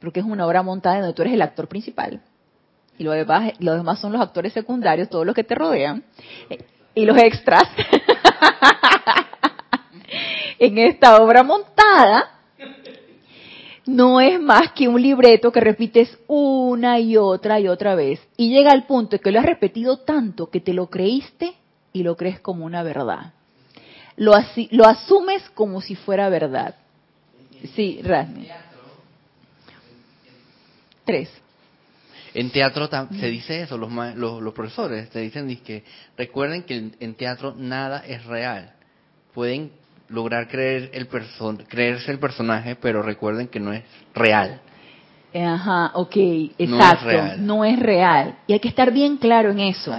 [0.00, 2.20] porque es una obra montada donde tú eres el actor principal,
[2.98, 6.04] y los demás, los demás son los actores secundarios, todos los que te rodean,
[6.94, 7.64] y los extras,
[10.58, 12.30] en esta obra montada,
[13.86, 18.18] no es más que un libreto que repites una y otra y otra vez.
[18.36, 21.54] Y llega al punto de que lo has repetido tanto que te lo creíste
[21.92, 23.34] y lo crees como una verdad
[24.16, 24.32] lo,
[24.70, 26.74] lo asumes como si fuera verdad.
[27.74, 28.48] Sí, Rasmi.
[31.04, 31.30] Tres.
[32.34, 35.84] En teatro se dice eso, los, los, profesores te dicen que
[36.16, 38.72] recuerden que en teatro nada es real.
[39.32, 39.70] Pueden
[40.08, 41.08] lograr creer el
[41.68, 44.60] creerse el personaje, pero recuerden que no es real.
[45.34, 46.16] Ajá, ok,
[46.58, 48.36] exacto, no es real.
[48.46, 49.94] Y hay que estar bien claro en eso.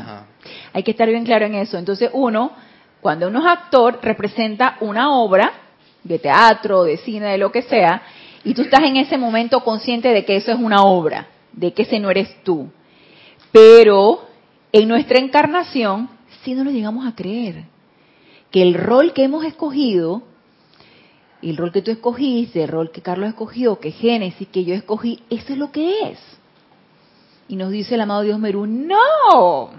[0.73, 1.77] Hay que estar bien claro en eso.
[1.77, 2.51] Entonces uno
[3.05, 5.51] cuando uno es actor, representa una obra
[6.03, 8.01] de teatro, de cine, de lo que sea,
[8.43, 11.83] y tú estás en ese momento consciente de que eso es una obra, de que
[11.83, 12.69] ese no eres tú.
[13.51, 14.21] Pero
[14.71, 16.09] en nuestra encarnación,
[16.43, 17.65] sí no lo llegamos a creer.
[18.51, 20.23] Que el rol que hemos escogido,
[21.41, 25.21] el rol que tú escogiste, el rol que Carlos escogió, que Génesis, que yo escogí,
[25.29, 26.19] eso es lo que es.
[27.47, 29.71] Y nos dice el amado Dios Merú, no,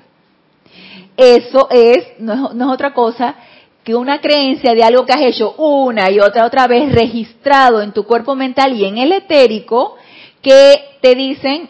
[1.17, 3.35] eso es no, es, otra cosa
[3.83, 7.93] que una creencia de algo que has hecho una y otra otra vez registrado en
[7.93, 9.97] tu cuerpo mental y en el etérico
[10.43, 11.69] que te dicen,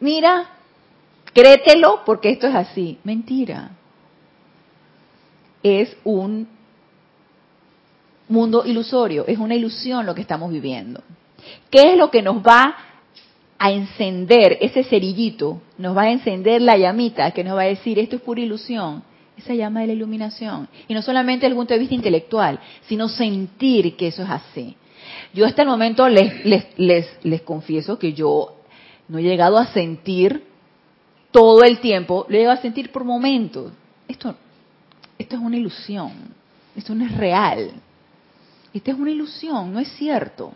[0.00, 0.50] mira,
[1.32, 2.98] créetelo porque esto es así.
[3.04, 3.70] Mentira.
[5.62, 6.48] Es un
[8.28, 11.02] mundo ilusorio, es una ilusión lo que estamos viviendo.
[11.70, 12.76] ¿Qué es lo que nos va
[13.58, 17.98] a encender ese cerillito, nos va a encender la llamita que nos va a decir
[17.98, 19.02] esto es pura ilusión,
[19.36, 20.66] esa llama de la iluminación.
[20.88, 24.76] Y no solamente desde el punto de vista intelectual, sino sentir que eso es así.
[25.32, 28.56] Yo hasta el momento les, les, les, les confieso que yo
[29.08, 30.44] no he llegado a sentir
[31.30, 33.72] todo el tiempo, lo he llegado a sentir por momentos.
[34.08, 34.34] Esto,
[35.18, 36.12] esto es una ilusión,
[36.74, 37.70] esto no es real.
[38.72, 40.52] Esta es una ilusión, no es cierto.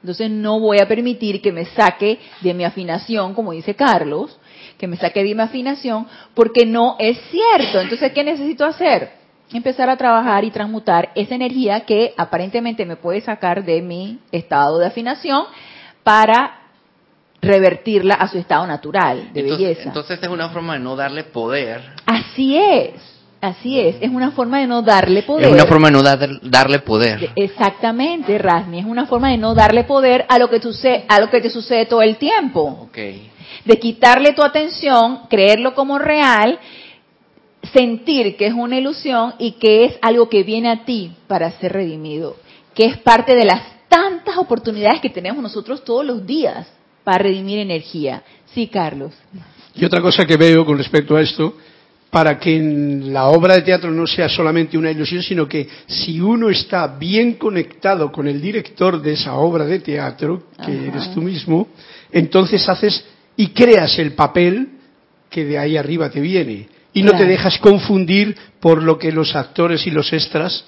[0.00, 4.38] Entonces no voy a permitir que me saque de mi afinación, como dice Carlos,
[4.76, 7.80] que me saque de mi afinación, porque no es cierto.
[7.80, 9.17] Entonces, ¿qué necesito hacer?
[9.52, 14.78] Empezar a trabajar y transmutar esa energía que aparentemente me puede sacar de mi estado
[14.78, 15.44] de afinación
[16.02, 16.58] para
[17.40, 19.84] revertirla a su estado natural de belleza.
[19.84, 21.82] Entonces es una forma de no darle poder.
[22.04, 23.18] Así es.
[23.40, 25.46] Así es, es una forma de no darle poder.
[25.46, 26.02] Es una forma de no
[26.42, 27.30] darle poder.
[27.36, 31.30] Exactamente, Rasmi, es una forma de no darle poder a lo que, sucede, a lo
[31.30, 32.88] que te sucede todo el tiempo.
[32.88, 33.30] Okay.
[33.64, 36.58] De quitarle tu atención, creerlo como real,
[37.72, 41.72] sentir que es una ilusión y que es algo que viene a ti para ser
[41.72, 42.36] redimido,
[42.74, 46.66] que es parte de las tantas oportunidades que tenemos nosotros todos los días
[47.04, 48.22] para redimir energía.
[48.54, 49.12] Sí, Carlos.
[49.74, 51.56] Y otra cosa que veo con respecto a esto
[52.10, 56.48] para que la obra de teatro no sea solamente una ilusión, sino que si uno
[56.48, 61.68] está bien conectado con el director de esa obra de teatro, que eres tú mismo,
[62.10, 63.04] entonces haces
[63.36, 64.68] y creas el papel
[65.28, 66.68] que de ahí arriba te viene.
[66.98, 70.64] Y no te dejas confundir por lo que los actores y los extras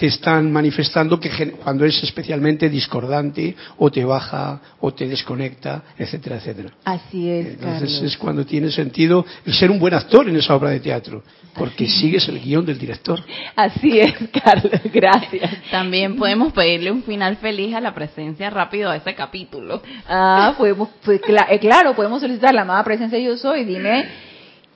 [0.00, 6.36] te están manifestando que cuando es especialmente discordante o te baja o te desconecta, etcétera,
[6.36, 6.70] etcétera.
[6.86, 7.48] Así es.
[7.48, 11.22] Entonces es cuando tiene sentido el ser un buen actor en esa obra de teatro,
[11.54, 13.22] porque sigues el guion del director.
[13.54, 15.50] Así es, Carlos, gracias.
[15.70, 19.82] También podemos pedirle un final feliz a la presencia rápido de ese capítulo.
[20.08, 24.29] Ah, podemos, pues, eh, claro, podemos solicitar la amada presencia yo soy, dime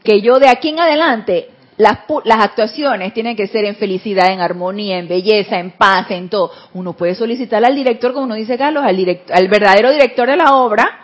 [0.04, 4.40] que yo de aquí en adelante las, las, actuaciones tienen que ser en felicidad, en
[4.40, 6.52] armonía, en belleza, en paz, en todo.
[6.74, 10.54] Uno puede solicitar al director, como nos dice Carlos, al, al verdadero director de la
[10.54, 11.00] obra,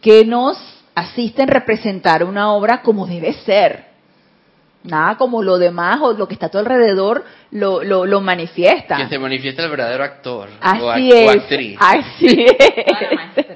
[0.00, 0.58] que nos
[0.94, 3.91] asista en representar una obra como debe ser.
[4.84, 8.96] Nada como lo demás o lo que está a tu alrededor lo, lo, lo manifiesta.
[8.96, 11.76] Que se manifiesta el verdadero actor así o, es, actriz.
[11.80, 13.46] Así es.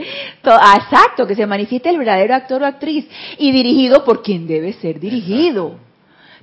[0.42, 3.08] Exacto, que se manifieste el verdadero actor o actriz
[3.38, 5.86] y dirigido por quien debe ser dirigido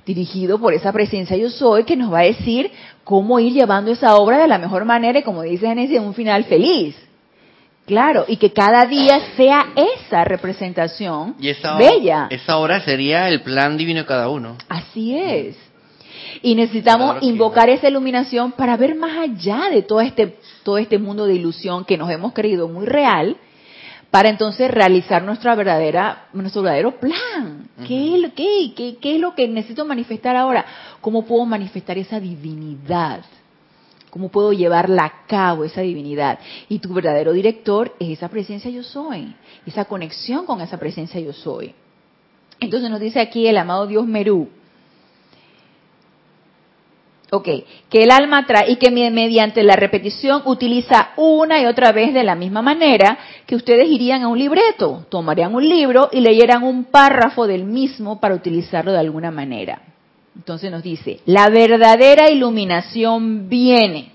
[0.04, 2.70] dirigido por esa presencia yo soy que nos va a decir
[3.04, 6.44] cómo ir llevando esa obra de la mejor manera y como dice Genesis, un final
[6.44, 6.96] feliz.
[7.86, 12.28] Claro, y que cada día sea esa representación y esa bella.
[12.30, 14.56] Esa obra sería el plan divino de cada uno.
[14.68, 15.56] Así es.
[16.42, 21.26] Y necesitamos invocar esa iluminación para ver más allá de todo este, todo este mundo
[21.26, 23.36] de ilusión que nos hemos creído muy real
[24.10, 27.68] para entonces realizar nuestra verdadera, nuestro verdadero plan.
[27.86, 30.64] ¿Qué, es, qué, qué, es lo que necesito manifestar ahora?
[31.00, 33.24] ¿Cómo puedo manifestar esa divinidad?
[34.14, 36.38] ¿Cómo puedo llevarla a cabo, esa divinidad?
[36.68, 39.34] Y tu verdadero director es esa presencia yo soy,
[39.66, 41.74] esa conexión con esa presencia yo soy.
[42.60, 44.48] Entonces nos dice aquí el amado Dios Merú,
[47.32, 47.48] Ok,
[47.90, 52.22] que el alma trae y que mediante la repetición utiliza una y otra vez de
[52.22, 56.84] la misma manera que ustedes irían a un libreto, tomarían un libro y leyeran un
[56.84, 59.93] párrafo del mismo para utilizarlo de alguna manera.
[60.36, 64.12] Entonces nos dice, la verdadera iluminación viene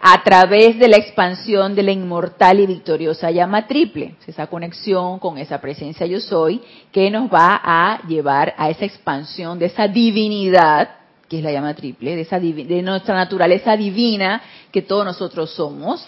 [0.00, 5.38] a través de la expansión de la inmortal y victoriosa llama triple, esa conexión con
[5.38, 6.60] esa presencia yo soy,
[6.92, 10.90] que nos va a llevar a esa expansión de esa divinidad
[11.28, 16.06] que es la llama triple, de, esa, de nuestra naturaleza divina que todos nosotros somos,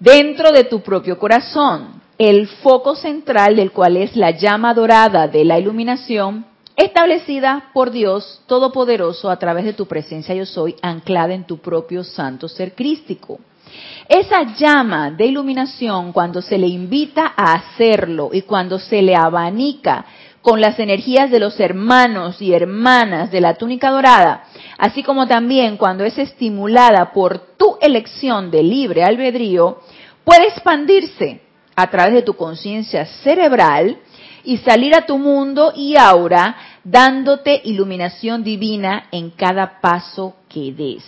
[0.00, 5.44] dentro de tu propio corazón, el foco central del cual es la llama dorada de
[5.44, 6.46] la iluminación,
[6.76, 12.04] establecida por Dios Todopoderoso a través de tu presencia yo soy, anclada en tu propio
[12.04, 13.40] santo ser crístico.
[14.08, 20.06] Esa llama de iluminación, cuando se le invita a hacerlo y cuando se le abanica
[20.42, 24.44] con las energías de los hermanos y hermanas de la túnica dorada,
[24.78, 29.80] así como también cuando es estimulada por tu elección de libre albedrío,
[30.24, 31.40] puede expandirse
[31.74, 33.98] a través de tu conciencia cerebral
[34.44, 36.56] y salir a tu mundo y aura
[36.86, 41.04] dándote iluminación divina en cada paso que des.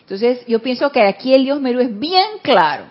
[0.00, 2.84] Entonces, yo pienso que aquí el Dios Meru es bien claro.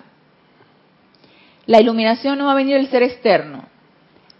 [1.65, 3.63] La iluminación no va a venir del ser externo,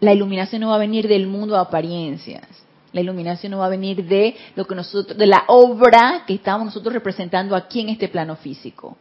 [0.01, 2.43] la iluminación no va a venir del mundo de apariencias.
[2.91, 6.66] La iluminación no va a venir de lo que nosotros, de la obra que estamos
[6.66, 8.97] nosotros representando aquí en este plano físico.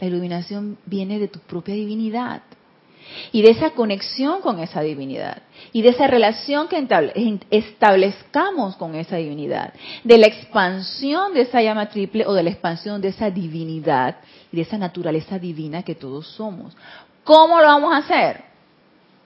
[0.00, 2.42] La iluminación viene de tu propia divinidad.
[3.30, 5.42] y de esa conexión con esa divinidad
[5.76, 9.74] y de esa relación que establezcamos con esa divinidad,
[10.04, 14.16] de la expansión de esa llama triple o de la expansión de esa divinidad
[14.50, 16.74] y de esa naturaleza divina que todos somos.
[17.24, 18.42] ¿Cómo lo vamos a hacer?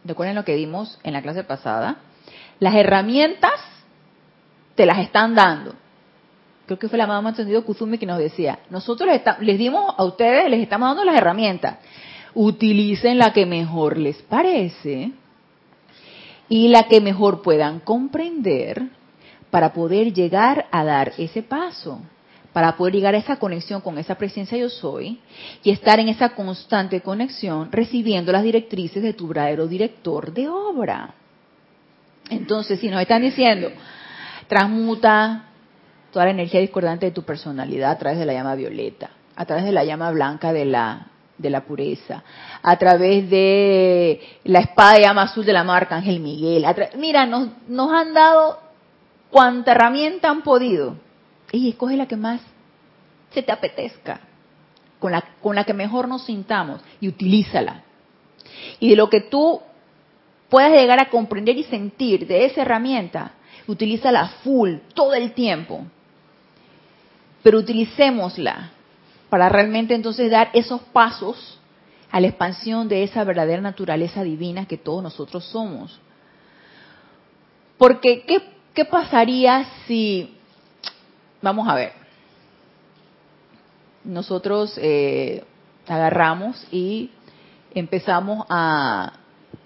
[0.04, 1.98] Recuerden lo que vimos en la clase pasada.
[2.58, 3.52] Las herramientas
[4.74, 5.76] te las están dando.
[6.66, 10.02] Creo que fue la mamá entendido Kuzumi que nos decía, nosotros les, les dimos a
[10.02, 11.76] ustedes, les estamos dando las herramientas
[12.34, 15.12] utilicen la que mejor les parece
[16.50, 18.88] y la que mejor puedan comprender
[19.50, 22.00] para poder llegar a dar ese paso,
[22.52, 25.20] para poder llegar a esa conexión con esa presencia yo soy
[25.62, 31.14] y estar en esa constante conexión recibiendo las directrices de tu verdadero director de obra.
[32.28, 33.70] Entonces, si nos están diciendo,
[34.48, 35.44] transmuta
[36.12, 39.64] toda la energía discordante de tu personalidad a través de la llama violeta, a través
[39.64, 41.09] de la llama blanca de la
[41.40, 42.22] de la pureza,
[42.62, 46.66] a través de la espada de llama azul de la marca Ángel Miguel.
[46.96, 48.58] Mira, nos, nos han dado
[49.30, 50.96] cuanta herramienta han podido.
[51.52, 52.40] Y escoge la que más
[53.32, 54.20] se te apetezca,
[54.98, 57.82] con la, con la que mejor nos sintamos y utilízala.
[58.78, 59.60] Y de lo que tú
[60.48, 63.32] puedas llegar a comprender y sentir de esa herramienta,
[63.66, 65.84] utilízala full, todo el tiempo.
[67.42, 68.72] Pero utilicémosla
[69.30, 71.58] para realmente entonces dar esos pasos
[72.10, 75.98] a la expansión de esa verdadera naturaleza divina que todos nosotros somos.
[77.78, 78.24] Porque,
[78.74, 80.36] ¿qué, pasaría si,
[81.40, 81.92] vamos a ver,
[84.04, 85.44] nosotros eh,
[85.86, 87.10] agarramos y
[87.74, 89.12] empezamos a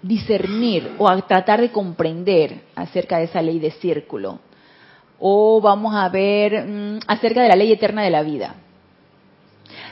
[0.01, 4.39] discernir o a tratar de comprender acerca de esa ley de círculo?
[5.19, 8.55] O vamos a ver mm, acerca de la ley eterna de la vida.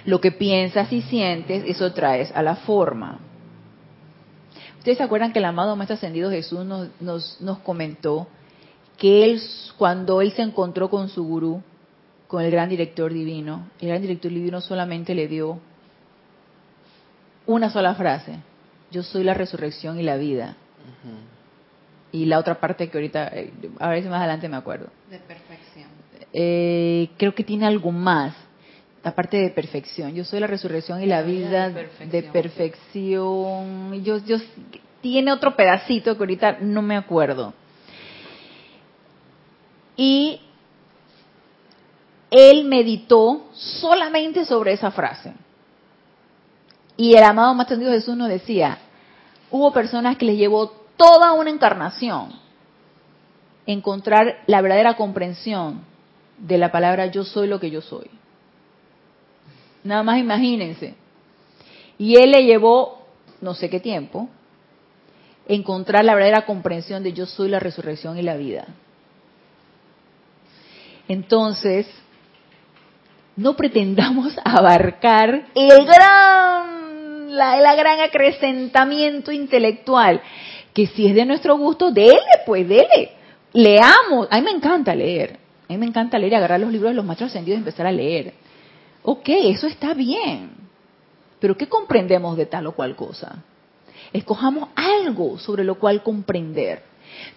[0.06, 3.20] Lo que piensas y sientes, eso traes a la forma.
[4.80, 8.28] Ustedes se acuerdan que el amado Maestro Ascendido Jesús nos, nos, nos comentó
[8.98, 9.42] que él,
[9.78, 11.64] cuando él se encontró con su gurú,
[12.28, 15.60] con el gran director divino, el gran director divino solamente le dio
[17.46, 18.40] una sola frase,
[18.92, 20.56] yo soy la resurrección y la vida.
[22.12, 24.88] Y la otra parte que ahorita, eh, a ver si más adelante me acuerdo.
[25.10, 25.88] De perfección.
[26.32, 28.36] Eh, creo que tiene algo más
[29.04, 30.14] la parte de perfección.
[30.14, 34.04] Yo soy la resurrección y la, vida, de perfección.
[34.04, 34.38] Yo, yo,
[35.02, 37.54] tiene otro pedacito que ahorita no me acuerdo.
[39.98, 40.40] Y
[42.32, 45.34] él meditó solamente sobre esa frase.
[46.96, 48.78] Y el amado Maestro Dios Jesús nos decía,
[49.52, 52.42] hubo personas que les llevó toda una encarnación
[53.66, 55.82] encontrar la verdadera comprensión
[56.38, 58.10] de la palabra yo soy lo que yo soy.
[59.84, 60.96] Nada más imagínense.
[61.98, 63.04] Y él le llevó
[63.42, 64.30] no sé qué tiempo
[65.48, 68.68] encontrar la verdadera comprensión de yo soy la resurrección y la vida.
[71.08, 71.86] Entonces,
[73.36, 80.22] no pretendamos abarcar el gran, la, gran acrecentamiento intelectual,
[80.74, 83.12] que si es de nuestro gusto, dele, pues dele.
[83.52, 84.28] Leamos.
[84.32, 85.38] A mí me encanta leer.
[85.68, 87.92] A mí me encanta leer, agarrar los libros de los maestros ascendidos y empezar a
[87.92, 88.34] leer.
[89.04, 90.52] Ok, eso está bien.
[91.40, 93.44] Pero ¿qué comprendemos de tal o cual cosa?
[94.14, 96.84] Escojamos algo sobre lo cual comprender.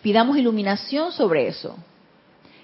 [0.00, 1.76] Pidamos iluminación sobre eso.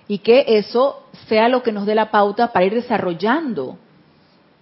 [0.06, 3.76] Y que eso sea lo que nos dé la pauta para ir desarrollando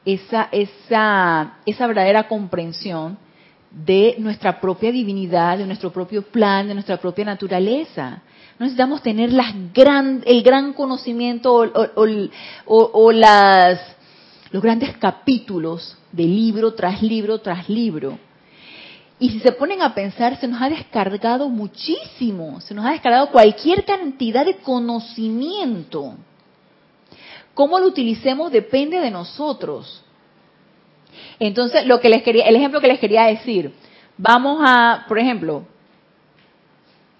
[0.04, 3.18] esa, esa, esa verdadera comprensión
[3.70, 8.22] de nuestra propia divinidad, de nuestro propio plan, de nuestra propia naturaleza.
[8.58, 11.70] No necesitamos tener las gran, el gran conocimiento
[12.66, 13.80] o las
[14.50, 18.18] los grandes capítulos de libro tras libro tras libro.
[19.18, 23.30] Y si se ponen a pensar, se nos ha descargado muchísimo, se nos ha descargado
[23.30, 26.14] cualquier cantidad de conocimiento.
[27.52, 30.02] Cómo lo utilicemos depende de nosotros.
[31.38, 33.74] Entonces, lo que les quería, el ejemplo que les quería decir,
[34.16, 35.66] vamos a, por ejemplo,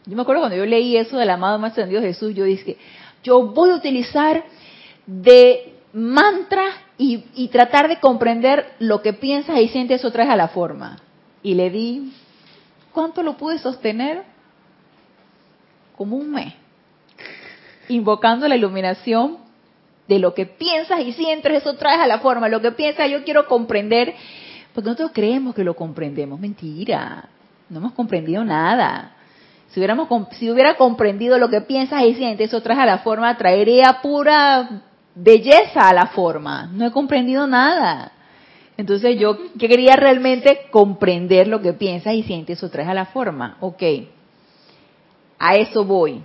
[0.06, 2.78] yo me acuerdo cuando yo leí eso del amado más Dios Jesús, yo dije,
[3.22, 4.42] yo voy a utilizar
[5.06, 6.64] de mantra
[7.02, 10.98] y, tratar de comprender lo que piensas y sientes otra vez a la forma.
[11.42, 12.12] Y le di,
[12.92, 14.22] ¿cuánto lo pude sostener?
[15.96, 16.52] Como un mes,
[17.88, 19.38] invocando la iluminación
[20.08, 23.24] de lo que piensas y sientes, eso traes a la forma, lo que piensas yo
[23.24, 24.14] quiero comprender,
[24.74, 27.30] porque nosotros creemos que lo comprendemos, mentira,
[27.70, 29.12] no hemos comprendido nada.
[29.68, 33.38] Si, hubiéramos, si hubiera comprendido lo que piensas y sientes, eso traes a la forma,
[33.38, 34.82] traería pura
[35.14, 36.70] belleza a la forma.
[36.72, 38.12] No he comprendido nada.
[38.76, 43.58] Entonces yo quería realmente comprender lo que piensas y sientes, eso traes a la forma.
[43.60, 43.82] Ok,
[45.38, 46.22] a eso voy.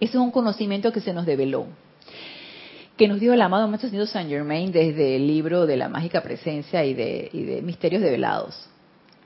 [0.00, 1.66] Eso es un conocimiento que se nos develó,
[2.96, 6.20] que nos dio el amado Maestro Señor Saint Germain desde el libro de la mágica
[6.22, 8.68] presencia y de, y de misterios develados.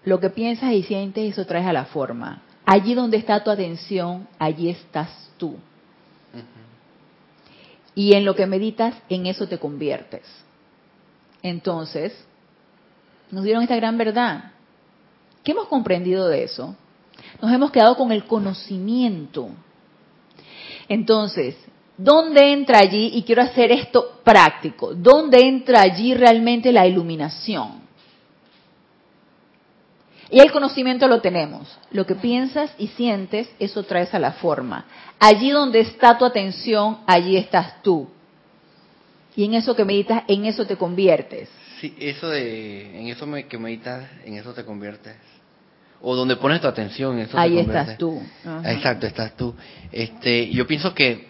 [0.04, 2.42] Lo que piensas y sientes, eso traes a la forma.
[2.66, 5.56] Allí donde está tu atención, allí estás tú.
[7.96, 10.22] Y en lo que meditas, en eso te conviertes.
[11.42, 12.12] Entonces,
[13.30, 14.52] nos dieron esta gran verdad.
[15.42, 16.76] ¿Qué hemos comprendido de eso?
[17.40, 19.48] Nos hemos quedado con el conocimiento.
[20.88, 21.56] Entonces,
[21.96, 23.12] ¿dónde entra allí?
[23.14, 24.94] Y quiero hacer esto práctico.
[24.94, 27.85] ¿Dónde entra allí realmente la iluminación?
[30.30, 31.78] Y el conocimiento lo tenemos.
[31.90, 34.86] Lo que piensas y sientes, eso traes a la forma.
[35.20, 38.08] Allí donde está tu atención, allí estás tú.
[39.36, 41.48] Y en eso que meditas, en eso te conviertes.
[41.80, 45.16] Sí, eso de, en eso que meditas, en eso te conviertes.
[46.00, 48.20] O donde pones tu atención, en eso Ahí estás tú.
[48.64, 49.54] Exacto, estás tú.
[49.92, 51.28] Este, yo pienso que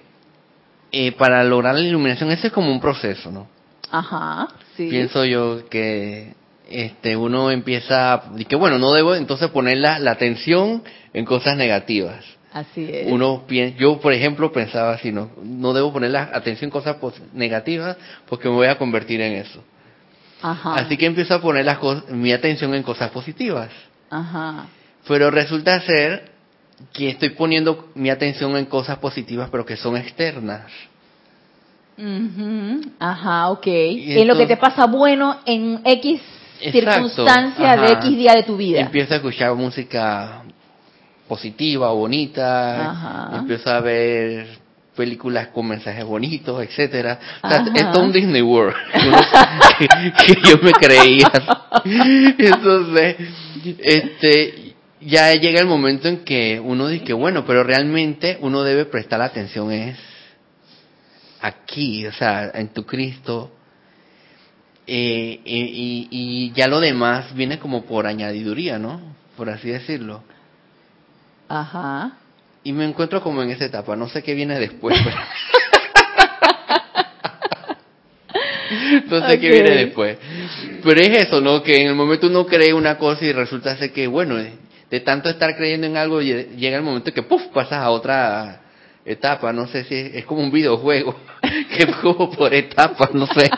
[0.93, 3.49] eh, para lograr la iluminación ese es como un proceso, ¿no?
[3.91, 4.89] Ajá, sí.
[4.89, 6.35] Pienso yo que
[6.69, 12.25] este uno empieza y que bueno no debo entonces poner la, atención en cosas negativas.
[12.53, 13.07] Así es.
[13.11, 13.45] Uno
[13.79, 16.97] yo por ejemplo pensaba así no no debo poner la atención en cosas
[17.33, 17.97] negativas
[18.29, 19.63] porque me voy a convertir en eso.
[20.43, 20.75] Ajá.
[20.75, 21.79] así que empiezo a poner las
[22.11, 23.71] mi atención en cosas positivas.
[24.11, 24.67] Ajá.
[25.07, 26.31] pero resulta ser
[26.93, 30.71] que estoy poniendo mi atención en cosas positivas pero que son externas.
[32.99, 33.67] Ajá, ok.
[33.67, 36.21] en lo que te pasa bueno en X
[36.59, 38.81] circunstancia de X día de tu vida.
[38.81, 40.43] Empieza a escuchar música
[41.29, 44.47] positiva o bonita, empieza a ver
[44.97, 47.19] películas con mensajes bonitos, etcétera.
[47.75, 48.75] es todo un Disney World
[50.27, 51.31] que, yo me creía.
[52.39, 53.17] Entonces,
[53.79, 58.87] este, ya llega el momento en que uno dice que bueno, pero realmente uno debe
[58.87, 59.99] prestar atención es
[61.41, 63.53] aquí, o sea, en tu Cristo,
[64.87, 69.01] eh, y, ya lo demás viene como por añadiduría, ¿no?
[69.37, 70.23] Por así decirlo.
[71.49, 72.19] Ajá.
[72.65, 74.99] Y me encuentro como en esa etapa, no sé qué viene después.
[79.11, 80.19] no sé qué viene después.
[80.83, 81.63] Pero es eso, ¿no?
[81.63, 85.29] Que en el momento uno cree una cosa y resulta ser que, bueno, de tanto
[85.29, 88.61] estar creyendo en algo, llega el momento que, puff, pasas a otra
[89.05, 89.53] etapa.
[89.53, 93.51] No sé si es, como un videojuego, que es como por etapas, no sé.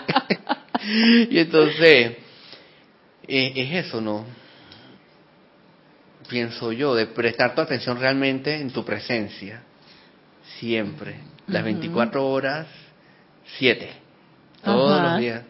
[1.30, 2.16] y entonces,
[3.26, 4.24] eh, es eso, ¿no?
[6.28, 9.62] Pienso yo, de prestar tu atención realmente en tu presencia,
[10.58, 11.16] siempre,
[11.46, 12.66] las 24 horas,
[13.56, 13.88] 7,
[14.62, 15.42] todos los días,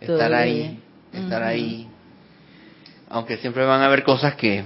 [0.00, 0.78] estar ahí,
[1.12, 1.88] estar ahí,
[3.08, 4.62] aunque siempre van a haber cosas que...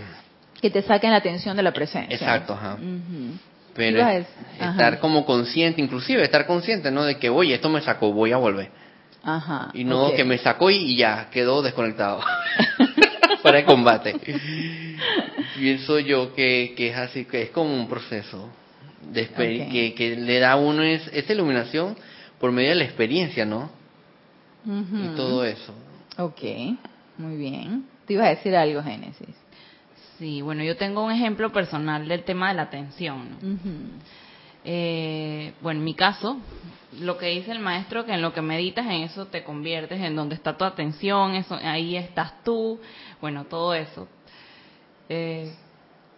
[0.60, 2.14] Que te saquen la atención de la presencia.
[2.14, 2.76] Exacto, ajá.
[3.74, 4.06] Pero
[4.60, 7.04] estar como consciente, inclusive estar consciente, ¿no?
[7.04, 8.70] De que, oye, esto me sacó, voy a volver.
[9.22, 12.20] Ajá, y no que me sacó y ya quedó desconectado
[13.42, 14.16] para el combate.
[15.56, 18.48] Pienso yo que, que es así, que es como un proceso
[19.02, 21.96] de que, que, le da a uno es, esa iluminación
[22.38, 23.70] por medio de la experiencia, ¿no?
[24.64, 25.74] Y todo eso.
[26.18, 26.42] Ok,
[27.18, 27.84] muy bien.
[28.06, 29.34] Te ibas a decir algo, Génesis.
[30.18, 33.38] Sí, bueno, yo tengo un ejemplo personal del tema de la atención.
[34.64, 36.38] eh, bueno, en mi caso,
[36.98, 40.16] lo que dice el maestro, que en lo que meditas, en eso te conviertes, en
[40.16, 42.80] donde está tu atención, eso, ahí estás tú,
[43.20, 44.08] bueno, todo eso.
[45.08, 45.54] Eh,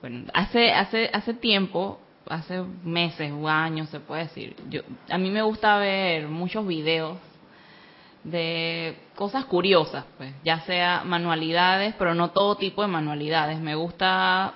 [0.00, 5.30] bueno, hace, hace, hace tiempo, hace meses o años se puede decir, yo, a mí
[5.30, 7.18] me gusta ver muchos videos
[8.24, 13.58] de cosas curiosas, pues, ya sea manualidades, pero no todo tipo de manualidades.
[13.58, 14.54] Me gusta,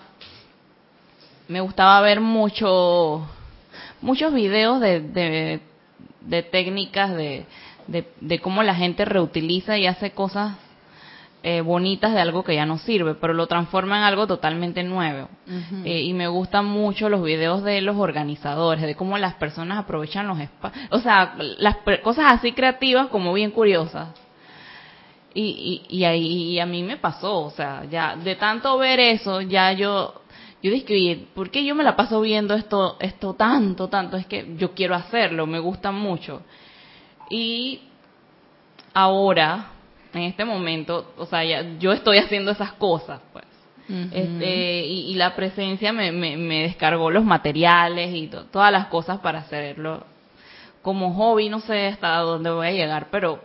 [1.48, 3.28] me gustaba ver mucho,
[4.00, 5.60] muchos videos de de
[6.50, 7.46] técnicas de,
[7.86, 10.56] de, cómo la gente reutiliza y hace cosas
[11.42, 15.28] eh, bonitas de algo que ya no sirve, pero lo transforma en algo totalmente nuevo.
[15.84, 20.26] Eh, y me gustan mucho los videos de los organizadores, de cómo las personas aprovechan
[20.26, 24.08] los espacios, o sea, las cosas así creativas como bien curiosas.
[25.34, 29.42] Y, y, y, ahí, a mí me pasó, o sea, ya de tanto ver eso,
[29.42, 30.22] ya yo
[30.66, 34.16] yo dije, oye, ¿por qué yo me la paso viendo esto, esto tanto, tanto?
[34.16, 36.42] Es que yo quiero hacerlo, me gusta mucho.
[37.30, 37.82] Y
[38.92, 39.66] ahora,
[40.12, 43.44] en este momento, o sea, ya, yo estoy haciendo esas cosas, pues.
[44.12, 50.04] este, y, la presencia me, me, descargó los materiales y todas las cosas para hacerlo
[50.82, 53.40] como hobby, no sé hasta dónde voy a llegar, pero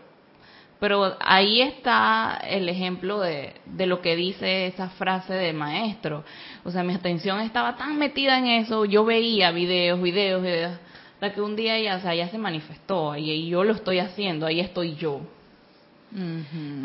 [0.79, 6.23] Pero ahí está el ejemplo de, de lo que dice esa frase del maestro.
[6.63, 10.77] O sea, mi atención estaba tan metida en eso, yo veía videos, videos, videos,
[11.13, 14.45] hasta que un día ya, o sea, ya se manifestó y, yo lo estoy haciendo,
[14.45, 15.21] ahí estoy yo.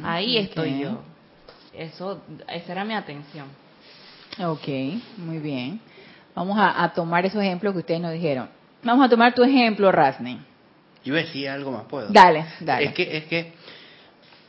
[0.02, 1.02] ahí estoy yo.
[1.74, 3.46] Eso, esa era mi atención.
[4.38, 4.68] Ok,
[5.18, 5.80] muy bien.
[6.34, 8.48] Vamos a, tomar esos ejemplos que ustedes nos dijeron.
[8.82, 10.38] Vamos a tomar tu ejemplo, Rasne.
[11.04, 12.08] Yo decía algo más, ¿puedo?
[12.08, 12.86] Dale, dale.
[12.86, 13.52] Es que, es que,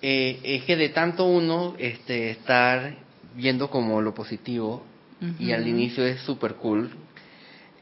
[0.02, 2.94] eh, es que de tanto uno este, estar
[3.36, 4.84] viendo como lo positivo,
[5.40, 6.92] y al inicio es súper cool,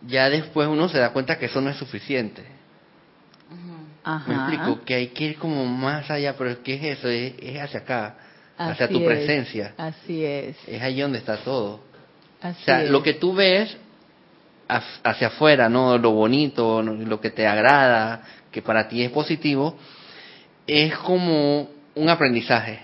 [0.08, 2.44] ya después uno se da cuenta que eso no es suficiente.
[4.28, 7.10] Me explico, que hay que ir como más allá, pero ¿qué es eso?
[7.10, 8.16] Es, hacia acá,
[8.56, 9.74] hacia tu presencia.
[9.78, 10.56] Así es.
[10.68, 11.82] Es ahí donde está todo.
[12.42, 13.76] o sea, lo que tú ves
[14.68, 15.98] hacia afuera, ¿no?
[15.98, 18.22] Lo bonito, lo que te agrada,
[18.52, 19.76] que para ti es positivo,
[20.68, 22.80] es como un aprendizaje.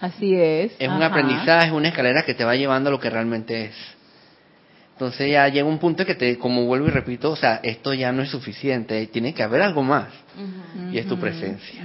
[0.00, 0.72] Así es.
[0.78, 3.96] Es un aprendizaje, es una escalera que te va llevando a lo que realmente es.
[4.96, 8.12] Entonces ya llega un punto que te, como vuelvo y repito, o sea, esto ya
[8.12, 10.08] no es suficiente, tiene que haber algo más.
[10.90, 11.82] Y es tu presencia.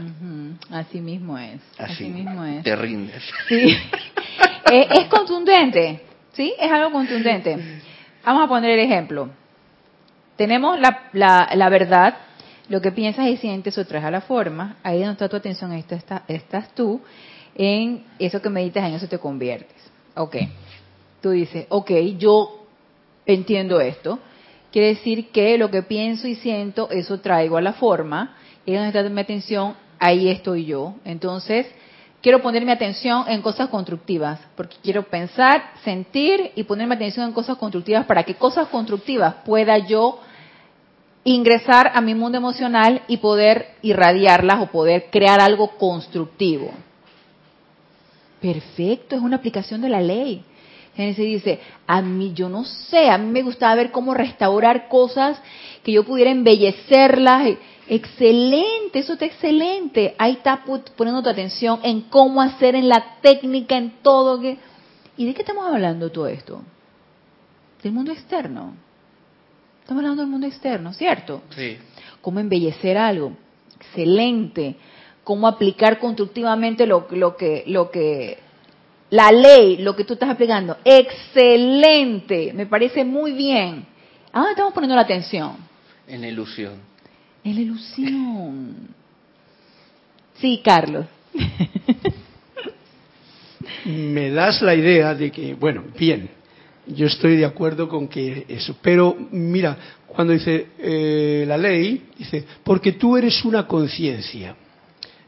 [0.70, 1.60] Así mismo es.
[1.78, 2.64] Así, mismo es.
[2.64, 3.22] Te rindes.
[3.50, 3.78] Sí.
[4.72, 6.02] es, es contundente,
[6.32, 6.54] ¿sí?
[6.58, 7.82] Es algo contundente.
[8.24, 9.30] Vamos a poner el ejemplo.
[10.38, 12.16] Tenemos la, la, la verdad,
[12.70, 14.78] lo que piensas y sientes o traes a la forma.
[14.84, 17.02] Ahí donde está tu atención, ahí está, estás tú.
[17.56, 19.78] En eso que meditas, en eso te conviertes.
[20.16, 20.38] Ok.
[21.22, 22.66] Tú dices, ok, yo
[23.26, 24.20] entiendo esto.
[24.72, 28.36] Quiere decir que lo que pienso y siento, eso traigo a la forma.
[28.66, 30.96] Y donde está mi atención, ahí estoy yo.
[31.04, 31.68] Entonces,
[32.22, 37.34] quiero poner mi atención en cosas constructivas, porque quiero pensar, sentir y ponerme atención en
[37.34, 40.20] cosas constructivas para que cosas constructivas pueda yo
[41.24, 46.72] ingresar a mi mundo emocional y poder irradiarlas o poder crear algo constructivo.
[48.42, 50.44] Perfecto, es una aplicación de la ley.
[50.96, 55.40] Génesis dice, a mí yo no sé, a mí me gustaba ver cómo restaurar cosas
[55.84, 57.58] que yo pudiera embellecerlas
[57.94, 60.16] Excelente, eso está excelente.
[60.18, 64.42] Ahí está poniendo tu atención en cómo hacer, en la técnica, en todo.
[65.18, 66.62] ¿Y de qué estamos hablando todo esto?
[67.84, 68.76] Del mundo externo.
[69.82, 71.42] Estamos hablando del mundo externo, ¿cierto?
[71.54, 71.78] Sí.
[72.22, 73.34] Cómo embellecer algo.
[73.76, 74.78] Excelente.
[75.24, 78.40] Cómo aplicar constructivamente lo, lo que, lo que,
[79.12, 80.78] la ley, lo que tú estás aplicando.
[80.84, 82.54] Excelente.
[82.54, 83.86] Me parece muy bien.
[84.32, 85.58] ¿A dónde estamos poniendo la atención?
[86.08, 86.74] En ilusión.
[87.44, 88.88] Es la ilusión.
[90.36, 91.06] Sí, Carlos.
[93.86, 96.30] Me das la idea de que, bueno, bien,
[96.88, 102.46] yo estoy de acuerdo con que eso, pero mira, cuando dice eh, la ley, dice,
[102.64, 104.56] porque tú eres una conciencia.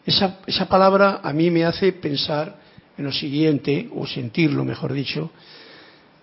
[0.05, 2.57] Esa, esa palabra a mí me hace pensar
[2.97, 5.31] en lo siguiente, o sentirlo, mejor dicho,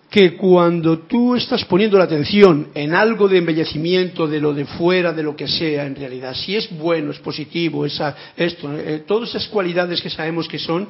[0.09, 5.13] que cuando tú estás poniendo la atención en algo de embellecimiento, de lo de fuera,
[5.13, 9.29] de lo que sea, en realidad, si es bueno, es positivo, esa, esto, eh, todas
[9.29, 10.89] esas cualidades que sabemos que son,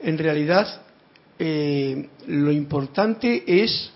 [0.00, 0.82] en realidad
[1.38, 3.90] eh, lo importante es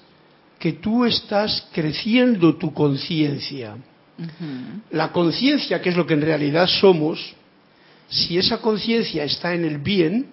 [0.59, 3.77] que tú estás creciendo tu conciencia.
[4.91, 7.35] La conciencia, que es lo que en realidad somos,
[8.11, 10.27] si esa conciencia está en el bien,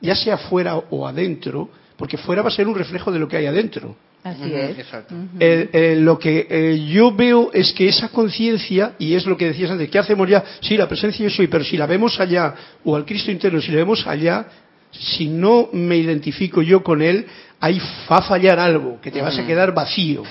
[0.00, 3.36] ya sea fuera o adentro, porque fuera va a ser un reflejo de lo que
[3.36, 3.96] hay adentro.
[4.22, 4.78] Así es.
[4.78, 5.14] Exacto.
[5.38, 9.88] lo que eh, yo veo es que esa conciencia, y es lo que decías antes,
[9.90, 10.44] ¿qué hacemos ya?
[10.60, 12.54] Sí, la presencia yo soy, pero si la vemos allá,
[12.84, 14.46] o al Cristo interno, si la vemos allá,
[14.90, 17.26] si no me identifico yo con Él,
[17.60, 20.22] ahí va a fallar algo, que te vas a quedar vacío.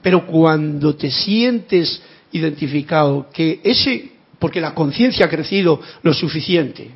[0.00, 4.12] Pero cuando te sientes identificado, que ese,
[4.44, 6.90] porque la conciencia ha crecido lo suficiente,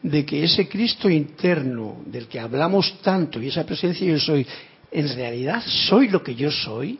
[0.00, 4.46] de que ese Cristo interno del que hablamos tanto y esa presencia yo soy,
[4.92, 6.96] en realidad soy lo que yo soy,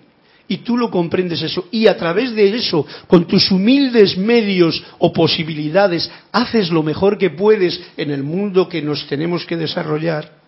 [0.49, 5.13] y tú lo comprendes eso, y a través de eso, con tus humildes medios o
[5.13, 10.41] posibilidades, haces lo mejor que puedes en el mundo que nos tenemos que desarrollar,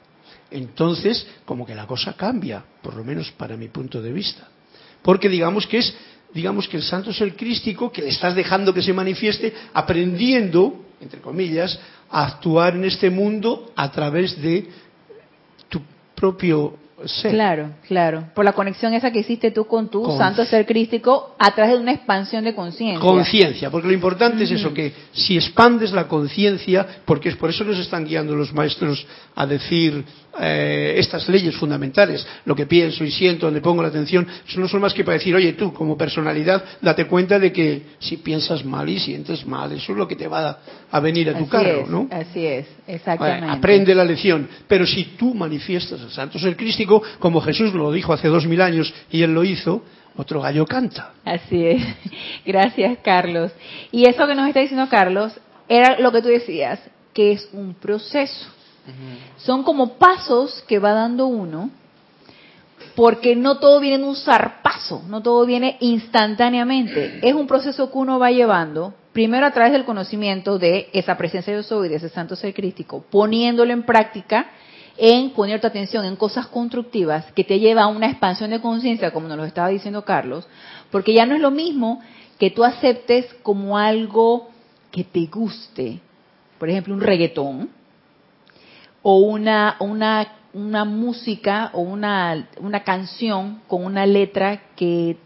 [0.50, 4.48] entonces como que la cosa cambia, por lo menos para mi punto de vista.
[5.02, 5.94] Porque digamos que es,
[6.32, 10.84] digamos que el santo es el crístico, que le estás dejando que se manifieste, aprendiendo,
[11.00, 11.78] entre comillas,
[12.10, 14.68] actuar en este mundo a través de
[15.68, 15.80] tu
[16.14, 17.32] propio ser.
[17.32, 18.24] Claro, claro.
[18.34, 21.80] Por la conexión esa que hiciste tú con tu santo ser crístico a través de
[21.80, 23.00] una expansión de conciencia.
[23.00, 27.64] Conciencia, porque lo importante es eso, que si expandes la conciencia, porque es por eso
[27.64, 30.04] nos están guiando los maestros a decir
[30.38, 34.68] eh, estas leyes fundamentales, lo que pienso y siento, donde pongo la atención, eso no
[34.68, 38.64] son más que para decir, oye, tú como personalidad, date cuenta de que si piensas
[38.64, 40.60] mal y sientes mal, eso es lo que te va
[40.90, 42.08] a, venir a tu carro, ¿no?
[42.10, 43.48] Así es, exactamente.
[43.48, 48.12] aprende la lección, pero si tú manifiestas el santo ser crístico, como Jesús lo dijo
[48.12, 49.82] hace dos mil años y él lo hizo,
[50.16, 51.12] otro gallo canta.
[51.24, 51.82] Así es.
[52.46, 53.52] Gracias, Carlos.
[53.90, 55.32] Y eso que nos está diciendo Carlos
[55.68, 56.80] era lo que tú decías,
[57.14, 58.46] que es un proceso.
[59.38, 61.70] Son como pasos que va dando uno,
[62.96, 67.20] porque no todo viene en un zarpazo, no todo viene instantáneamente.
[67.22, 71.54] Es un proceso que uno va llevando, primero a través del conocimiento de esa presencia
[71.54, 74.50] de soy, de ese santo ser crístico, poniéndolo en práctica
[74.96, 79.12] en poner tu atención en cosas constructivas que te lleva a una expansión de conciencia,
[79.12, 80.46] como nos lo estaba diciendo Carlos,
[80.90, 82.00] porque ya no es lo mismo
[82.38, 84.50] que tú aceptes como algo
[84.90, 86.00] que te guste,
[86.58, 87.70] por ejemplo, un reggaetón,
[89.02, 95.16] o una, una, una música o una, una canción con una letra que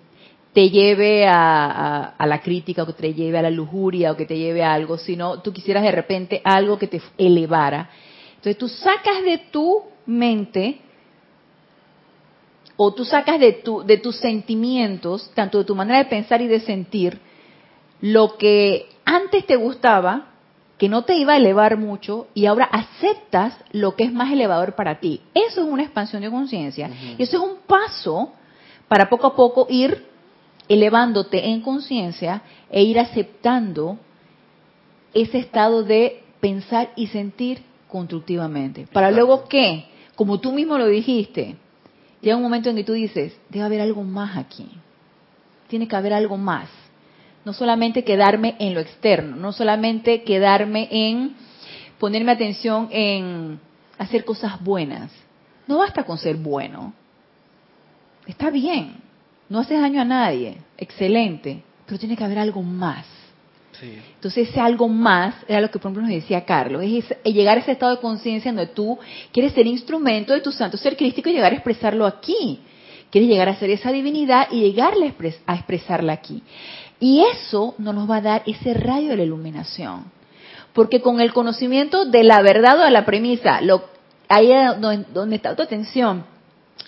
[0.52, 4.24] te lleve a, a, la crítica o que te lleve a la lujuria o que
[4.24, 7.90] te lleve a algo, sino tú quisieras de repente algo que te elevara.
[8.36, 10.80] Entonces tú sacas de tu mente
[12.76, 16.46] o tú sacas de, tu, de tus sentimientos, tanto de tu manera de pensar y
[16.46, 17.18] de sentir,
[18.00, 20.33] lo que antes te gustaba,
[20.84, 24.74] que no te iba a elevar mucho y ahora aceptas lo que es más elevador
[24.74, 25.22] para ti.
[25.32, 26.90] Eso es una expansión de conciencia.
[27.16, 28.34] Y eso es un paso
[28.86, 30.04] para poco a poco ir
[30.68, 33.98] elevándote en conciencia e ir aceptando
[35.14, 38.86] ese estado de pensar y sentir constructivamente.
[38.92, 41.56] Para luego que, como tú mismo lo dijiste,
[42.20, 44.68] llega un momento en que tú dices, debe haber algo más aquí.
[45.66, 46.68] Tiene que haber algo más
[47.44, 51.34] no solamente quedarme en lo externo, no solamente quedarme en
[51.98, 53.60] ponerme atención en
[53.98, 55.10] hacer cosas buenas.
[55.66, 56.92] No basta con ser bueno.
[58.26, 58.96] Está bien,
[59.48, 63.06] no haces daño a nadie, excelente, pero tiene que haber algo más.
[63.82, 67.60] Entonces ese algo más era lo que por ejemplo nos decía Carlos, es llegar a
[67.60, 68.98] ese estado de conciencia donde tú
[69.32, 72.60] quieres ser instrumento de tu santo ser crístico y llegar a expresarlo aquí.
[73.10, 74.94] Quieres llegar a ser esa divinidad y llegar
[75.46, 76.42] a expresarla aquí.
[77.00, 80.04] Y eso nos va a dar ese rayo de la iluminación.
[80.72, 83.84] Porque con el conocimiento de la verdad o de la premisa, lo,
[84.28, 86.24] ahí es donde, está tu atención,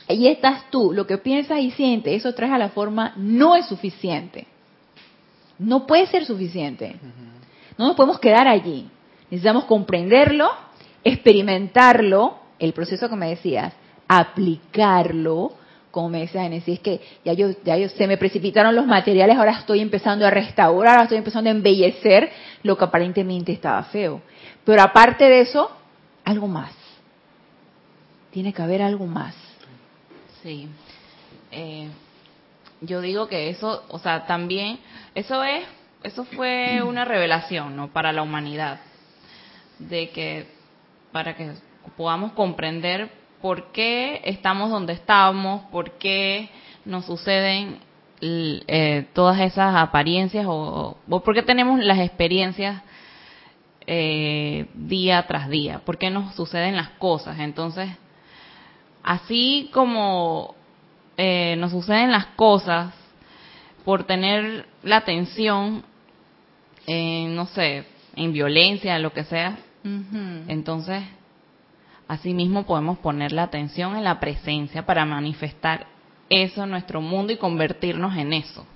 [0.09, 3.67] ahí estás tú, lo que piensas y sientes, eso trae a la forma, no es
[3.67, 4.47] suficiente.
[5.59, 6.97] No puede ser suficiente.
[7.79, 8.89] No nos podemos quedar allí.
[9.31, 10.51] Necesitamos comprenderlo,
[11.05, 13.73] experimentarlo, el proceso que me decías,
[14.09, 15.53] aplicarlo,
[15.97, 19.35] como me decía Genesis, es que ya yo, ya yo, se me precipitaron los materiales,
[19.39, 22.31] ahora estoy empezando a restaurar, ahora estoy empezando a embellecer
[22.63, 24.21] lo que aparentemente estaba feo.
[24.63, 25.75] Pero aparte de eso,
[26.23, 26.71] algo más.
[28.31, 29.35] Tiene que haber algo más.
[30.43, 30.69] Sí.
[31.51, 31.89] Eh,
[32.83, 34.79] yo digo que eso, o sea, también,
[35.15, 35.65] eso es,
[36.03, 37.89] eso fue una revelación, ¿no?
[37.89, 38.81] Para la humanidad.
[39.79, 40.47] De que,
[41.11, 41.53] para que
[41.97, 43.09] podamos comprender
[43.47, 46.51] por qué estamos donde estamos, por qué
[46.85, 47.79] nos suceden
[48.21, 52.83] eh, todas esas apariencias o, por qué tenemos las experiencias
[53.87, 57.39] eh, día tras día, por qué nos suceden las cosas.
[57.39, 57.89] Entonces,
[59.05, 60.57] así como
[61.17, 62.93] eh, nos suceden las cosas
[63.85, 65.85] por tener la atención
[66.89, 67.85] en, no sé,
[68.17, 69.57] en violencia, lo que sea,
[70.49, 71.05] entonces
[72.09, 75.87] Asimismo podemos poner la atención en la presencia para manifestar
[76.29, 78.67] eso en nuestro mundo y convertirnos en eso.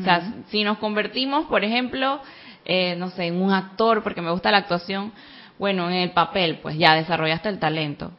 [0.00, 2.20] O sea, si nos convertimos, por ejemplo,
[2.64, 5.12] eh, no sé, en un actor, porque me gusta la actuación,
[5.58, 8.12] bueno, en el papel, pues ya desarrollaste el talento.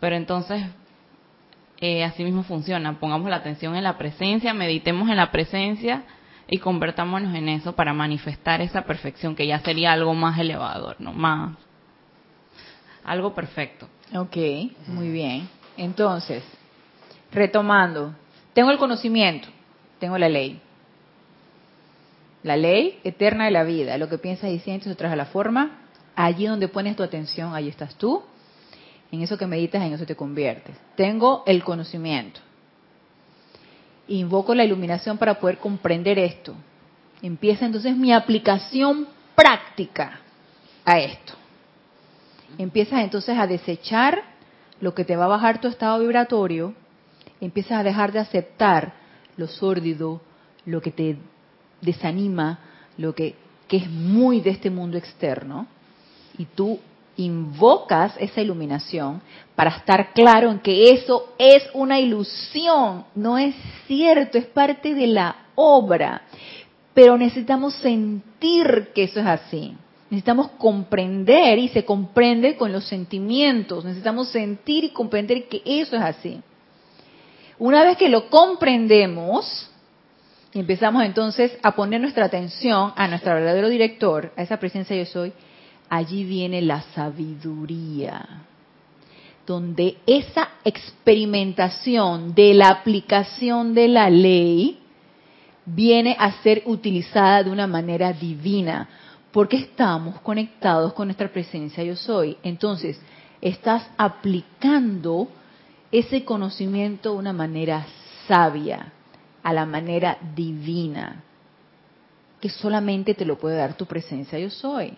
[0.00, 0.64] Pero entonces,
[1.80, 2.98] eh, así mismo funciona.
[2.98, 6.02] Pongamos la atención en la presencia, meditemos en la presencia
[6.48, 11.12] y convertámonos en eso para manifestar esa perfección, que ya sería algo más elevador, ¿no?
[11.12, 11.56] Más,
[13.04, 13.88] algo perfecto.
[14.14, 14.36] Ok,
[14.86, 15.48] muy bien.
[15.76, 16.42] Entonces,
[17.30, 18.14] retomando,
[18.54, 19.48] tengo el conocimiento,
[19.98, 20.60] tengo la ley.
[22.42, 25.82] La ley eterna de la vida, lo que piensas y sientes, traes a la forma.
[26.16, 28.22] Allí donde pones tu atención, ahí estás tú.
[29.12, 30.76] En eso que meditas, en eso te conviertes.
[30.96, 32.40] Tengo el conocimiento.
[34.08, 36.54] Invoco la iluminación para poder comprender esto.
[37.20, 40.20] Empieza entonces mi aplicación práctica
[40.84, 41.37] a esto
[42.56, 44.22] empiezas entonces a desechar
[44.80, 46.74] lo que te va a bajar tu estado vibratorio,
[47.40, 48.94] empiezas a dejar de aceptar
[49.36, 50.20] lo sórdido,
[50.64, 51.16] lo que te
[51.80, 52.60] desanima,
[52.96, 53.34] lo que,
[53.66, 55.66] que es muy de este mundo externo,
[56.36, 56.78] y tú
[57.16, 59.20] invocas esa iluminación
[59.56, 63.54] para estar claro en que eso es una ilusión, no es
[63.86, 66.22] cierto, es parte de la obra.
[66.94, 69.76] Pero necesitamos sentir que eso es así.
[70.10, 73.84] Necesitamos comprender y se comprende con los sentimientos.
[73.84, 76.40] Necesitamos sentir y comprender que eso es así.
[77.58, 79.68] Una vez que lo comprendemos,
[80.54, 85.32] empezamos entonces a poner nuestra atención a nuestro verdadero director, a esa presencia yo soy,
[85.88, 88.44] allí viene la sabiduría,
[89.46, 94.78] donde esa experimentación de la aplicación de la ley
[95.66, 98.88] viene a ser utilizada de una manera divina,
[99.32, 102.36] porque estamos conectados con nuestra presencia yo soy.
[102.42, 103.00] Entonces,
[103.40, 105.28] estás aplicando
[105.92, 107.86] ese conocimiento de una manera
[108.26, 108.92] sabia,
[109.42, 111.22] a la manera divina,
[112.40, 114.92] que solamente te lo puede dar tu presencia yo soy.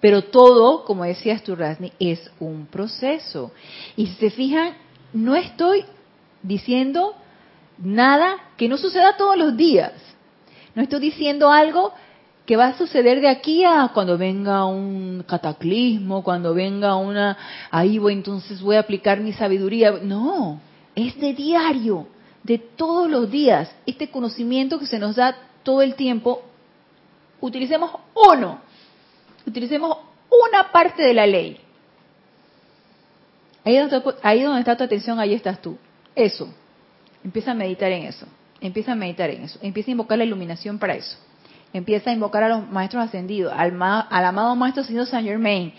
[0.00, 3.52] Pero todo, como decías tú, Rasni, es un proceso.
[3.96, 4.74] Y si se fijan,
[5.12, 5.84] no estoy
[6.42, 7.14] diciendo
[7.78, 9.92] nada que no suceda todos los días.
[10.74, 11.92] No estoy diciendo algo
[12.48, 17.36] que va a suceder de aquí a cuando venga un cataclismo, cuando venga una,
[17.70, 19.98] ahí voy, entonces voy a aplicar mi sabiduría.
[20.02, 20.58] No,
[20.94, 22.06] es de diario,
[22.42, 23.70] de todos los días.
[23.84, 26.40] Este conocimiento que se nos da todo el tiempo,
[27.38, 27.90] utilicemos
[28.32, 28.60] uno
[29.46, 29.98] utilicemos
[30.30, 31.60] una parte de la ley.
[33.62, 35.76] Ahí donde, ahí donde está tu atención, ahí estás tú.
[36.14, 36.48] Eso.
[37.22, 38.24] Empieza a meditar en eso.
[38.58, 39.58] Empieza a meditar en eso.
[39.60, 41.27] Empieza a invocar la iluminación para eso.
[41.72, 45.72] Empieza a invocar a los maestros ascendidos, al, amado maestro ascendido Saint Germain.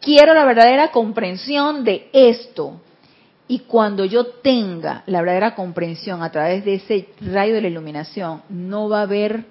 [0.00, 2.80] Quiero la verdadera comprensión de esto.
[3.46, 8.42] Y cuando yo tenga la verdadera comprensión a través de ese rayo de la iluminación,
[8.48, 9.44] no va a haber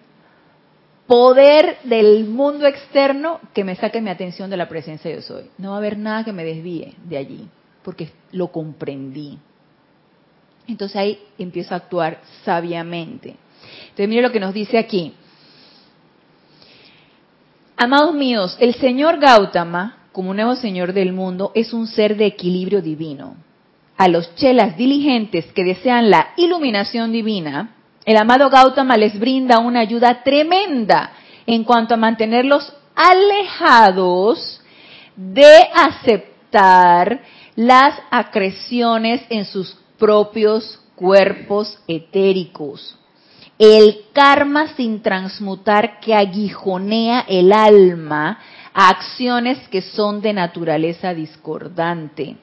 [1.06, 5.50] poder del mundo externo que me saque mi atención de la presencia de yo soy.
[5.58, 7.48] No va a haber nada que me desvíe de allí,
[7.84, 9.38] porque lo comprendí.
[10.68, 13.36] Entonces ahí empiezo a actuar sabiamente.
[13.84, 15.14] Entonces mire lo que nos dice aquí.
[17.76, 22.82] Amados míos, el señor Gautama, como nuevo señor del mundo, es un ser de equilibrio
[22.82, 23.36] divino.
[23.98, 29.80] A los chelas diligentes que desean la iluminación divina, el amado Gautama les brinda una
[29.80, 31.14] ayuda tremenda
[31.48, 34.62] en cuanto a mantenerlos alejados
[35.16, 37.22] de aceptar
[37.56, 42.98] las acreciones en sus propios cuerpos etéricos.
[43.66, 48.38] El karma sin transmutar que aguijonea el alma
[48.74, 52.36] a acciones que son de naturaleza discordante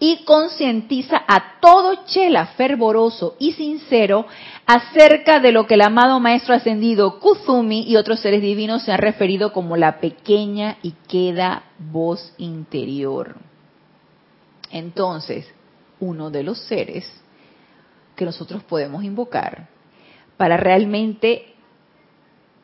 [0.00, 4.26] y concientiza a todo chela fervoroso y sincero
[4.66, 8.98] acerca de lo que el amado Maestro Ascendido Kuzumi y otros seres divinos se han
[8.98, 13.36] referido como la pequeña y queda voz interior.
[14.72, 15.46] Entonces,
[16.00, 17.08] uno de los seres
[18.16, 19.77] que nosotros podemos invocar
[20.38, 21.54] para realmente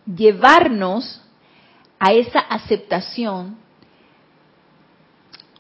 [0.06, 1.20] llevarnos
[1.98, 3.62] a esa aceptación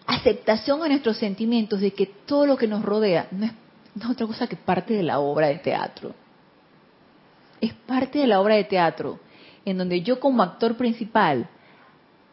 [0.06, 3.52] aceptación a nuestros sentimientos de que todo lo que nos rodea no es,
[4.10, 6.14] otra cosa que parte de la obra de teatro.
[7.60, 9.18] Es parte de la obra de teatro,
[9.64, 11.48] en donde yo como actor principal,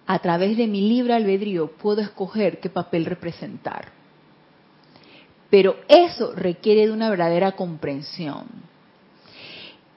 [0.07, 3.89] a través de mi libre albedrío, puedo escoger qué papel representar.
[5.49, 8.70] Pero eso requiere de una verdadera comprensión.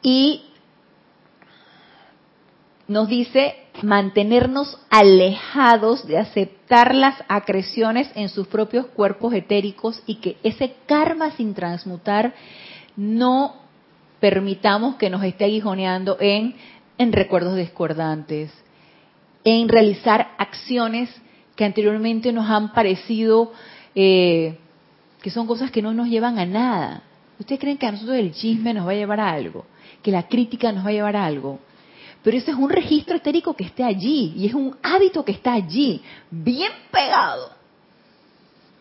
[0.04, 0.42] Y
[2.86, 10.36] nos dice mantenernos alejados de aceptar las acreciones en sus propios cuerpos etéricos y que
[10.42, 12.34] ese karma sin transmutar
[12.96, 13.56] no
[14.20, 16.54] permitamos que nos esté aguijoneando en,
[16.98, 18.52] en recuerdos discordantes,
[19.42, 21.10] en realizar acciones
[21.56, 23.52] que anteriormente nos han parecido
[23.94, 24.58] eh,
[25.22, 27.02] que son cosas que no nos llevan a nada.
[27.38, 29.64] ¿Ustedes creen que a nosotros el chisme nos va a llevar a algo?
[30.04, 31.58] ¿Que la crítica nos va a llevar a algo?
[32.22, 35.54] Pero ese es un registro etérico que está allí y es un hábito que está
[35.54, 37.50] allí, bien pegado.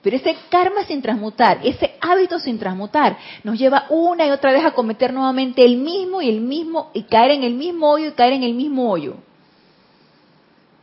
[0.02, 4.66] Pero ese karma sin transmutar, ese hábito sin transmutar, nos lleva una y otra vez
[4.66, 8.12] a cometer nuevamente el mismo y el mismo, y caer en el mismo hoyo y
[8.12, 9.16] caer en el mismo hoyo.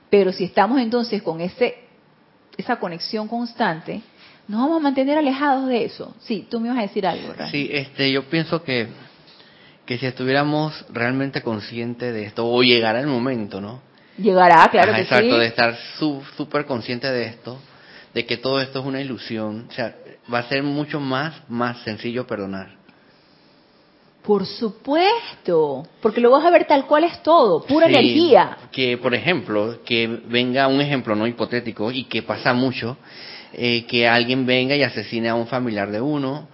[0.09, 1.85] Pero si estamos entonces con ese,
[2.57, 4.01] esa conexión constante,
[4.49, 6.15] nos vamos a mantener alejados de eso.
[6.21, 7.35] Sí, tú me vas a decir algo.
[7.51, 8.89] Sí, este, yo pienso que
[9.91, 13.83] que si estuviéramos realmente conscientes de esto, o llegará el momento, ¿no?
[14.19, 15.77] Llegará, claro que exacto, de estar
[16.37, 17.59] súper consciente de esto,
[18.15, 19.97] de que todo esto es una ilusión, o sea,
[20.33, 22.69] va a ser mucho más, más sencillo perdonar.
[24.23, 28.59] Por supuesto, porque lo vas a ver tal cual es todo, pura energía.
[28.71, 32.97] Que, por ejemplo, que venga un ejemplo no hipotético y que pasa mucho,
[33.53, 36.47] eh, que alguien venga y asesine a un familiar de uno,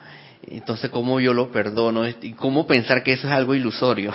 [0.48, 4.12] entonces cómo yo lo perdono y cómo pensar que eso es algo ilusorio.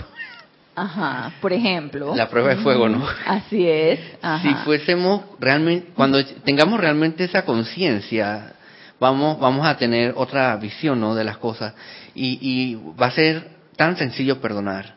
[0.75, 2.15] Ajá, por ejemplo.
[2.15, 3.05] La prueba de fuego, ¿no?
[3.25, 3.99] Así es.
[4.41, 8.53] Si fuésemos realmente, cuando tengamos realmente esa conciencia,
[8.99, 11.13] vamos, vamos a tener otra visión, ¿no?
[11.13, 11.73] De las cosas
[12.13, 14.95] y, y va a ser tan sencillo perdonar,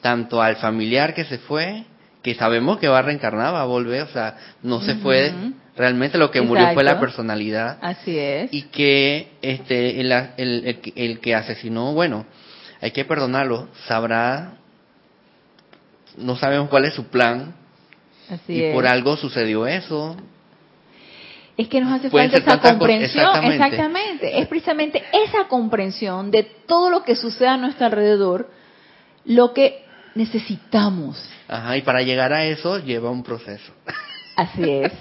[0.00, 1.84] tanto al familiar que se fue,
[2.22, 5.32] que sabemos que va a reencarnar, va a volver, o sea, no se fue,
[5.76, 7.78] realmente lo que murió fue la personalidad.
[7.80, 8.52] Así es.
[8.52, 12.26] Y que este el, el, el, que asesinó, bueno,
[12.80, 14.54] hay que perdonarlo, sabrá,
[16.16, 17.54] no sabemos cuál es su plan,
[18.28, 20.16] Así y por algo sucedió eso,
[21.56, 24.38] es que nos hace falta esa comprensión, exactamente.
[24.40, 28.50] Es precisamente esa comprensión de todo lo que sucede a nuestro alrededor
[29.24, 31.22] lo que necesitamos.
[31.48, 33.72] Ajá, y para llegar a eso lleva un proceso.
[34.36, 34.92] Así es.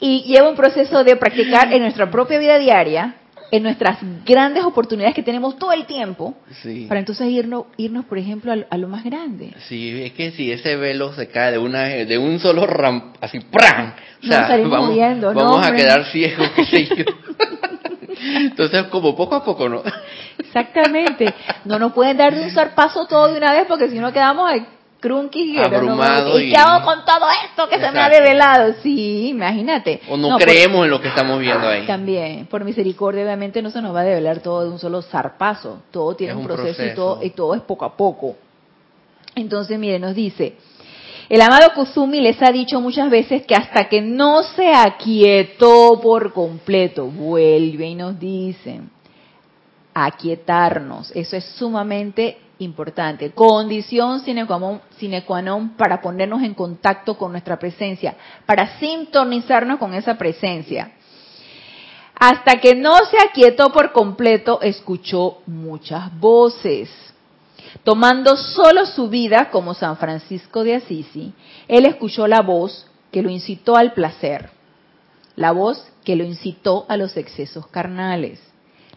[0.00, 3.16] Y lleva un proceso de practicar en nuestra propia vida diaria,
[3.50, 6.34] en nuestras grandes oportunidades que tenemos todo el tiempo,
[6.88, 9.52] para entonces irnos, irnos por ejemplo, a, lo más grande.
[9.68, 13.40] Sí, es que si ese velo se cae de una de un solo ram, así
[13.40, 13.92] ¡pram!
[14.22, 14.96] O sea, vamos,
[15.34, 17.04] vamos a quedar ciegos, qué sé yo.
[18.36, 19.82] Entonces, como poco a poco, ¿no?
[20.38, 21.34] Exactamente.
[21.64, 24.50] No nos pueden dar de un zarpazo todo de una vez porque si no quedamos
[25.02, 28.74] crunky abrumado ¿Y, qué hago con todo esto que se me ha revelado?
[28.82, 30.00] Sí, imagínate.
[30.08, 31.84] O no, creemos en lo que estamos viendo ahí.
[31.86, 35.82] También, por misericordia, obviamente no se nos va a revelar todo de un solo zarpazo.
[35.90, 38.36] Todo tiene un, proceso, Y, todo, y todo es poco a poco.
[39.34, 40.56] Entonces, mire, nos dice,
[41.28, 46.32] el amado Kusumi les ha dicho muchas veces que hasta que no se aquietó por
[46.32, 48.80] completo, vuelve y nos dice,
[49.94, 51.10] aquietarnos.
[51.14, 53.30] Eso es sumamente importante.
[53.32, 60.16] Condición sine qua, non, para ponernos en contacto con nuestra presencia, para sintonizarnos con esa
[60.16, 60.92] presencia.
[62.14, 66.88] Hasta que no se aquietó por completo, escuchó muchas voces.
[67.84, 71.32] Tomando solo su vida como San Francisco de Asisi,
[71.68, 74.50] él escuchó la voz que lo incitó al placer,
[75.36, 78.40] la voz que lo incitó a los excesos carnales,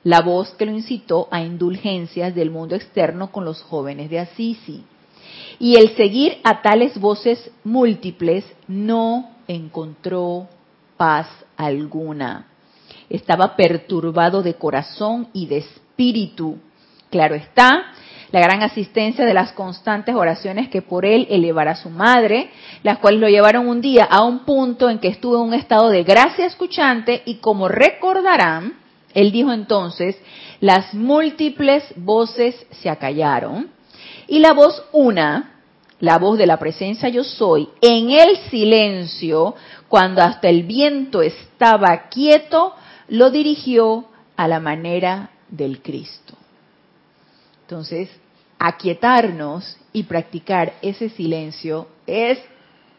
[0.06, 4.84] la voz que lo incitó a indulgencias del mundo externo con los jóvenes de Assisi.
[5.58, 10.48] Y el seguir a tales voces múltiples no encontró
[10.96, 11.28] paz
[11.58, 12.46] alguna.
[13.10, 16.60] Estaba perturbado de corazón y de espíritu.
[17.10, 17.86] Claro está,
[18.32, 22.52] la gran asistencia de las constantes oraciones que por él elevara su madre,
[22.84, 25.90] las cuales lo llevaron un día a un punto en que estuvo en un estado
[25.90, 28.85] de gracia escuchante y como recordarán,
[29.16, 30.16] él dijo entonces,
[30.60, 33.72] las múltiples voces se acallaron
[34.28, 35.62] y la voz una,
[36.02, 39.56] la voz de la presencia yo soy, en el silencio,
[39.88, 42.76] cuando hasta el viento estaba quieto,
[43.08, 44.06] lo dirigió
[44.36, 46.34] a la manera del Cristo.
[47.62, 48.10] Entonces,
[48.60, 52.38] aquietarnos y practicar ese silencio es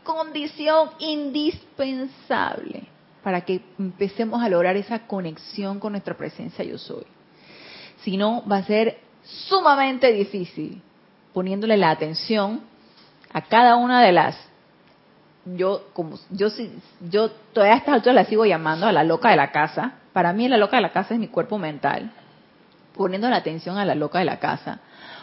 [0.03, 2.95] condición indispensable
[3.27, 7.03] para que empecemos a lograr esa conexión con nuestra presencia yo soy.
[8.03, 10.81] Si no, va a ser sumamente difícil
[11.33, 12.61] poniéndole la atención
[13.33, 14.37] a cada una de las
[15.45, 16.51] yo como yo
[17.01, 19.95] yo todavía a estas alturas la sigo llamando a la loca de la casa.
[20.12, 22.12] Para mí la loca de la casa es mi cuerpo mental.
[22.95, 24.79] Poniendo la atención a la loca de la casa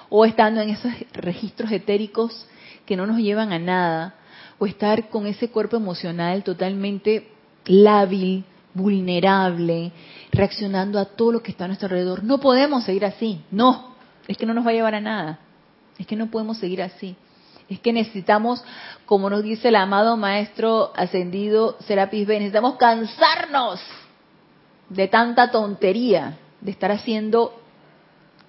[0.10, 2.50] o estando en esos registros etéricos
[2.86, 4.16] que no nos llevan a nada
[4.60, 7.33] o estar con ese cuerpo emocional totalmente
[7.66, 9.92] lábil, vulnerable,
[10.32, 12.24] reaccionando a todo lo que está a nuestro alrededor.
[12.24, 13.96] No podemos seguir así, no,
[14.28, 15.40] es que no nos va a llevar a nada,
[15.98, 17.16] es que no podemos seguir así.
[17.70, 18.64] Es que necesitamos,
[19.06, 23.80] como nos dice el amado Maestro Ascendido Serapis B, necesitamos cansarnos
[24.90, 27.60] de tanta tontería, de estar haciendo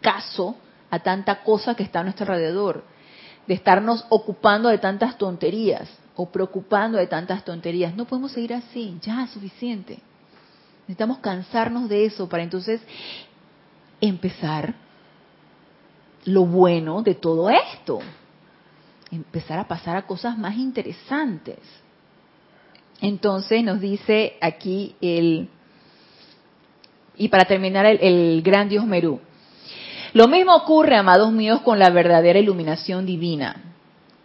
[0.01, 0.57] caso
[0.91, 2.85] a tanta cosa que está a nuestro alrededor,
[3.47, 7.95] de estarnos ocupando de tantas tonterías o preocupando de tantas tonterías.
[7.95, 9.99] No podemos seguir así, ya es suficiente.
[10.83, 12.81] Necesitamos cansarnos de eso para entonces
[14.01, 14.75] empezar
[16.25, 18.01] lo bueno de todo esto.
[19.11, 21.59] Empezar a pasar a cosas más interesantes.
[23.01, 25.49] Entonces nos dice aquí el,
[27.17, 29.21] y para terminar el, el gran Dios Merú.
[30.13, 33.74] Lo mismo ocurre, amados míos, con la verdadera iluminación divina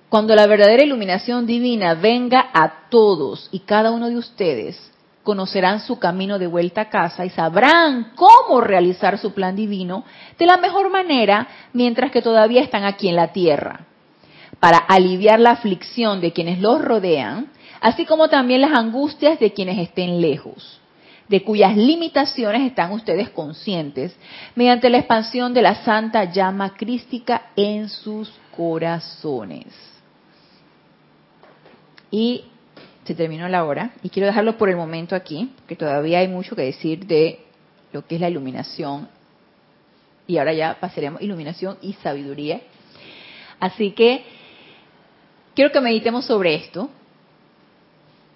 [0.09, 4.91] cuando la verdadera iluminación divina venga a todos y cada uno de ustedes,
[5.23, 10.03] conocerán su camino de vuelta a casa y sabrán cómo realizar su plan divino
[10.39, 13.85] de la mejor manera mientras que todavía están aquí en la tierra,
[14.59, 19.77] para aliviar la aflicción de quienes los rodean, así como también las angustias de quienes
[19.77, 20.81] estén lejos,
[21.27, 24.15] de cuyas limitaciones están ustedes conscientes
[24.55, 29.88] mediante la expansión de la santa llama crística en sus corazones.
[32.11, 32.45] Y
[33.05, 36.55] se terminó la hora y quiero dejarlo por el momento aquí, porque todavía hay mucho
[36.55, 37.39] que decir de
[37.91, 39.07] lo que es la iluminación.
[40.27, 42.61] Y ahora ya pasaremos iluminación y sabiduría.
[43.59, 44.23] Así que
[45.55, 46.89] quiero que meditemos sobre esto,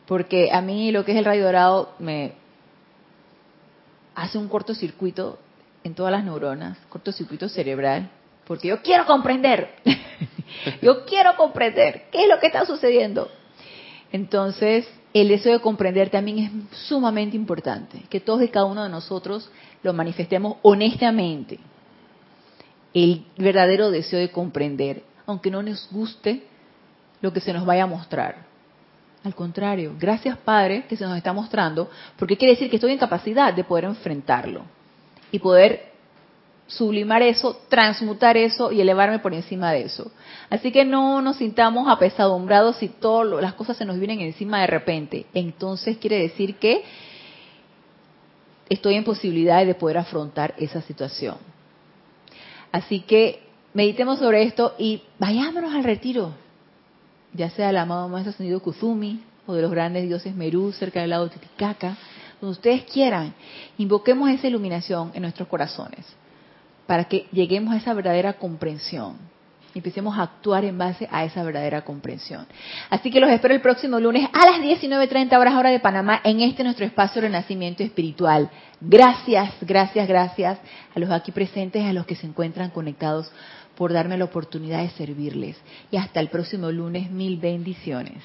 [0.08, 2.34] porque a mí lo que es el rayo dorado me
[4.16, 5.38] hace un cortocircuito
[5.84, 8.10] en todas las neuronas, cortocircuito cerebral,
[8.46, 9.76] porque yo quiero comprender,
[10.82, 13.30] yo quiero comprender qué es lo que está sucediendo
[14.14, 16.38] entonces, el deseo de comprender también
[16.72, 19.50] es sumamente importante, que todos y cada uno de nosotros
[19.82, 21.60] lo manifestemos honestamente.
[22.94, 26.44] El verdadero deseo de comprender, aunque no nos guste
[27.22, 28.46] lo que se nos vaya a mostrar.
[29.24, 33.00] Al contrario, gracias Padre que se nos está mostrando, porque quiere decir que estoy en
[33.00, 34.62] capacidad de poder enfrentarlo
[35.32, 35.93] y poder
[36.78, 40.12] sublimar eso, transmutar eso y elevarme por encima de eso.
[40.50, 44.68] Así que no nos sintamos apesadumbrados si todas las cosas se nos vienen encima de
[44.68, 45.26] repente.
[45.34, 46.84] Entonces quiere decir que
[48.70, 51.38] estoy en posibilidad de poder afrontar esa situación.
[52.72, 53.44] Así que
[53.74, 56.32] meditemos sobre esto y vayámonos al retiro,
[57.34, 61.12] ya sea del amado Maestro Ascendido Kuzumi o de los grandes dioses Merú cerca del
[61.12, 61.98] lago Titicaca,
[62.42, 63.34] donde ustedes quieran.
[63.78, 66.06] Invoquemos esa iluminación en nuestros corazones
[66.88, 69.34] para que lleguemos a esa verdadera comprensión
[69.74, 72.46] y empecemos a actuar en base a esa verdadera comprensión.
[72.90, 76.42] Así que los espero el próximo lunes a las 19.30 horas hora de Panamá en
[76.42, 78.50] este nuestro espacio de renacimiento espiritual.
[78.80, 80.60] Gracias, gracias, gracias
[80.96, 83.32] a los aquí presentes, a los que se encuentran conectados
[83.76, 85.58] por darme la oportunidad de servirles.
[85.90, 88.22] Y hasta el próximo lunes, mil bendiciones.